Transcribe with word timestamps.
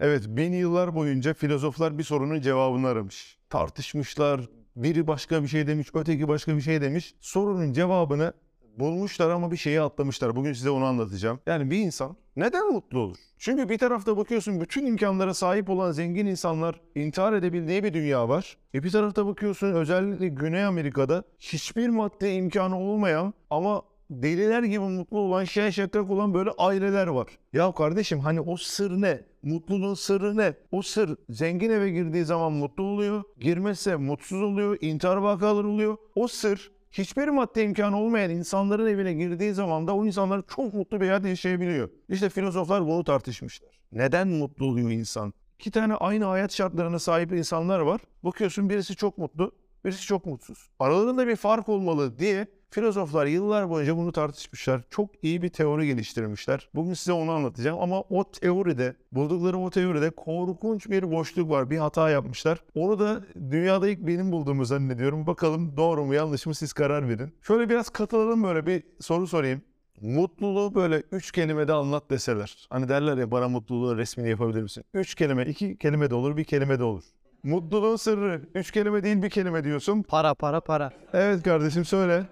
Evet, 0.00 0.24
bin 0.28 0.52
yıllar 0.52 0.94
boyunca 0.94 1.34
filozoflar 1.34 1.98
bir 1.98 2.02
sorunun 2.02 2.40
cevabını 2.40 2.88
aramış. 2.88 3.38
Tartışmışlar, 3.50 4.40
biri 4.76 5.06
başka 5.06 5.42
bir 5.42 5.48
şey 5.48 5.66
demiş, 5.66 5.88
öteki 5.94 6.28
başka 6.28 6.56
bir 6.56 6.60
şey 6.60 6.80
demiş. 6.80 7.14
Sorunun 7.20 7.72
cevabını 7.72 8.32
bulmuşlar 8.78 9.30
ama 9.30 9.50
bir 9.50 9.56
şeyi 9.56 9.80
atlamışlar. 9.80 10.36
Bugün 10.36 10.52
size 10.52 10.70
onu 10.70 10.84
anlatacağım. 10.84 11.40
Yani 11.46 11.70
bir 11.70 11.78
insan 11.78 12.16
neden 12.36 12.72
mutlu 12.72 12.98
olur? 12.98 13.16
Çünkü 13.38 13.68
bir 13.68 13.78
tarafta 13.78 14.16
bakıyorsun 14.16 14.60
bütün 14.60 14.86
imkanlara 14.86 15.34
sahip 15.34 15.70
olan 15.70 15.92
zengin 15.92 16.26
insanlar 16.26 16.80
intihar 16.94 17.32
edebildiği 17.32 17.84
bir 17.84 17.94
dünya 17.94 18.28
var. 18.28 18.56
E 18.74 18.82
bir 18.82 18.90
tarafta 18.90 19.26
bakıyorsun 19.26 19.72
özellikle 19.72 20.28
Güney 20.28 20.64
Amerika'da 20.64 21.24
hiçbir 21.38 21.88
madde 21.88 22.34
imkanı 22.34 22.78
olmayan 22.78 23.34
ama 23.50 23.82
deliler 24.10 24.62
gibi 24.62 24.78
mutlu 24.78 25.18
olan, 25.18 25.44
şen 25.44 25.70
şakrak 25.70 26.10
olan 26.10 26.34
böyle 26.34 26.50
aileler 26.58 27.06
var. 27.06 27.26
Ya 27.52 27.72
kardeşim 27.72 28.20
hani 28.20 28.40
o 28.40 28.56
sır 28.56 28.90
ne? 28.90 29.20
Mutluluğun 29.42 29.94
sırrı 29.94 30.36
ne? 30.36 30.54
O 30.72 30.82
sır 30.82 31.16
zengin 31.30 31.70
eve 31.70 31.90
girdiği 31.90 32.24
zaman 32.24 32.52
mutlu 32.52 32.84
oluyor. 32.84 33.22
Girmezse 33.40 33.96
mutsuz 33.96 34.42
oluyor. 34.42 34.78
intihar 34.80 35.16
vakaları 35.16 35.68
oluyor. 35.68 35.96
O 36.14 36.28
sır 36.28 36.70
hiçbir 36.92 37.28
madde 37.28 37.64
imkanı 37.64 38.00
olmayan 38.00 38.30
insanların 38.30 38.86
evine 38.86 39.12
girdiği 39.12 39.54
zaman 39.54 39.86
da 39.86 39.94
o 39.94 40.06
insanlar 40.06 40.42
çok 40.56 40.74
mutlu 40.74 41.00
bir 41.00 41.06
hayat 41.06 41.24
yaşayabiliyor. 41.24 41.90
İşte 42.08 42.28
filozoflar 42.28 42.86
bunu 42.86 43.04
tartışmışlar. 43.04 43.80
Neden 43.92 44.28
mutlu 44.28 44.66
oluyor 44.66 44.90
insan? 44.90 45.32
İki 45.58 45.70
tane 45.70 45.94
aynı 45.94 46.24
hayat 46.24 46.52
şartlarına 46.52 46.98
sahip 46.98 47.32
insanlar 47.32 47.80
var. 47.80 48.00
Bakıyorsun 48.22 48.70
birisi 48.70 48.96
çok 48.96 49.18
mutlu, 49.18 49.52
birisi 49.84 50.02
çok 50.02 50.26
mutsuz. 50.26 50.68
Aralarında 50.78 51.26
bir 51.26 51.36
fark 51.36 51.68
olmalı 51.68 52.18
diye 52.18 52.46
filozoflar 52.70 53.26
yıllar 53.26 53.70
boyunca 53.70 53.96
bunu 53.96 54.12
tartışmışlar. 54.12 54.82
Çok 54.90 55.10
iyi 55.24 55.42
bir 55.42 55.48
teori 55.48 55.86
geliştirmişler. 55.86 56.68
Bugün 56.74 56.94
size 56.94 57.12
onu 57.12 57.30
anlatacağım 57.30 57.78
ama 57.80 58.00
o 58.00 58.30
teoride, 58.30 58.96
buldukları 59.12 59.58
o 59.58 59.70
teoride 59.70 60.10
korkunç 60.10 60.90
bir 60.90 61.10
boşluk 61.10 61.50
var. 61.50 61.70
Bir 61.70 61.78
hata 61.78 62.10
yapmışlar. 62.10 62.62
Onu 62.74 62.98
da 62.98 63.20
dünyada 63.50 63.88
ilk 63.88 63.98
benim 63.98 64.32
bulduğumu 64.32 64.64
zannediyorum. 64.64 65.26
Bakalım 65.26 65.76
doğru 65.76 66.04
mu 66.04 66.14
yanlış 66.14 66.46
mı 66.46 66.54
siz 66.54 66.72
karar 66.72 67.08
verin. 67.08 67.34
Şöyle 67.42 67.68
biraz 67.68 67.88
katılalım 67.88 68.42
böyle 68.42 68.66
bir 68.66 68.82
soru 69.00 69.26
sorayım. 69.26 69.62
Mutluluğu 70.00 70.74
böyle 70.74 71.02
üç 71.12 71.32
kelimede 71.32 71.72
anlat 71.72 72.10
deseler. 72.10 72.66
Hani 72.70 72.88
derler 72.88 73.16
ya 73.16 73.30
bana 73.30 73.48
mutluluğu 73.48 73.96
resmini 73.96 74.28
yapabilir 74.30 74.62
misin? 74.62 74.84
Üç 74.94 75.14
kelime, 75.14 75.46
iki 75.46 75.78
kelime 75.78 76.10
de 76.10 76.14
olur, 76.14 76.36
bir 76.36 76.44
kelime 76.44 76.78
de 76.78 76.84
olur. 76.84 77.04
Mutluluğun 77.42 77.96
sırrı. 77.96 78.42
Üç 78.54 78.70
kelime 78.70 79.02
değil 79.02 79.22
bir 79.22 79.30
kelime 79.30 79.64
diyorsun. 79.64 80.02
Para 80.02 80.34
para 80.34 80.60
para. 80.60 80.90
Evet 81.12 81.42
kardeşim 81.42 81.84
söyle. 81.84 82.26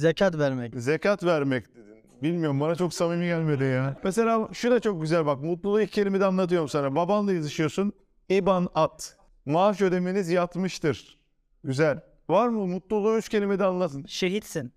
Zekat 0.00 0.38
vermek. 0.38 0.74
Zekat 0.76 1.24
vermek 1.24 1.74
dedin. 1.76 1.96
Bilmiyorum 2.22 2.60
bana 2.60 2.74
çok 2.74 2.94
samimi 2.94 3.24
gelmedi 3.26 3.64
ya. 3.64 3.96
Mesela 4.04 4.48
şu 4.52 4.70
da 4.70 4.80
çok 4.80 5.00
güzel 5.00 5.26
bak. 5.26 5.42
Mutluluğu 5.42 5.82
ilk 5.82 5.92
kelimede 5.92 6.24
anlatıyorum 6.24 6.68
sana. 6.68 6.94
Babanla 6.94 7.32
yazışıyorsun. 7.32 7.92
İban 8.28 8.68
at. 8.74 9.16
Maaş 9.46 9.80
ödemeniz 9.80 10.28
yatmıştır. 10.30 11.18
Güzel. 11.64 12.00
Var 12.28 12.48
mı? 12.48 12.66
Mutluluğu 12.66 13.18
üç 13.18 13.28
kelimede 13.28 13.64
anlatın. 13.64 14.04
Şehitsin. 14.06 14.72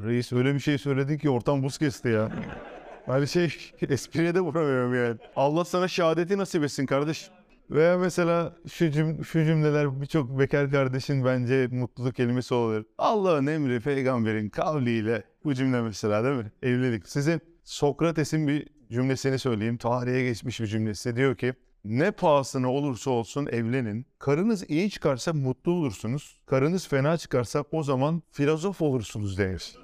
Reis 0.00 0.32
öyle 0.32 0.54
bir 0.54 0.60
şey 0.60 0.78
söyledi 0.78 1.18
ki 1.18 1.30
ortam 1.30 1.62
buz 1.62 1.78
kesti 1.78 2.08
ya. 2.08 2.32
Hani 3.06 3.28
şey 3.28 3.54
espriye 3.88 4.34
de 4.34 4.40
vuramıyorum 4.40 4.94
yani. 4.94 5.18
Allah 5.36 5.64
sana 5.64 5.88
şehadeti 5.88 6.38
nasip 6.38 6.64
etsin 6.64 6.86
kardeş. 6.86 7.30
Veya 7.70 7.98
mesela 7.98 8.56
şu, 8.68 8.90
cüm 8.90 9.24
şu 9.24 9.44
cümleler 9.44 10.00
birçok 10.00 10.38
bekar 10.38 10.70
kardeşin 10.70 11.24
bence 11.24 11.66
mutluluk 11.66 12.14
kelimesi 12.14 12.54
olur. 12.54 12.84
Allah'ın 12.98 13.46
emri 13.46 13.80
peygamberin 13.80 14.48
kavliyle 14.48 15.24
bu 15.44 15.54
cümle 15.54 15.82
mesela 15.82 16.24
değil 16.24 16.36
mi? 16.36 16.52
Evlilik. 16.62 17.08
Sizin 17.08 17.40
Sokrates'in 17.64 18.48
bir 18.48 18.68
cümlesini 18.90 19.38
söyleyeyim. 19.38 19.76
Tarihe 19.76 20.22
geçmiş 20.22 20.60
bir 20.60 20.66
cümlesi. 20.66 21.16
Diyor 21.16 21.36
ki 21.36 21.54
ne 21.84 22.10
pahasına 22.10 22.72
olursa 22.72 23.10
olsun 23.10 23.46
evlenin. 23.46 24.06
Karınız 24.18 24.70
iyi 24.70 24.90
çıkarsa 24.90 25.32
mutlu 25.32 25.72
olursunuz. 25.72 26.40
Karınız 26.46 26.88
fena 26.88 27.16
çıkarsa 27.16 27.64
o 27.72 27.82
zaman 27.82 28.22
filozof 28.30 28.82
olursunuz 28.82 29.38
denir. 29.38 29.78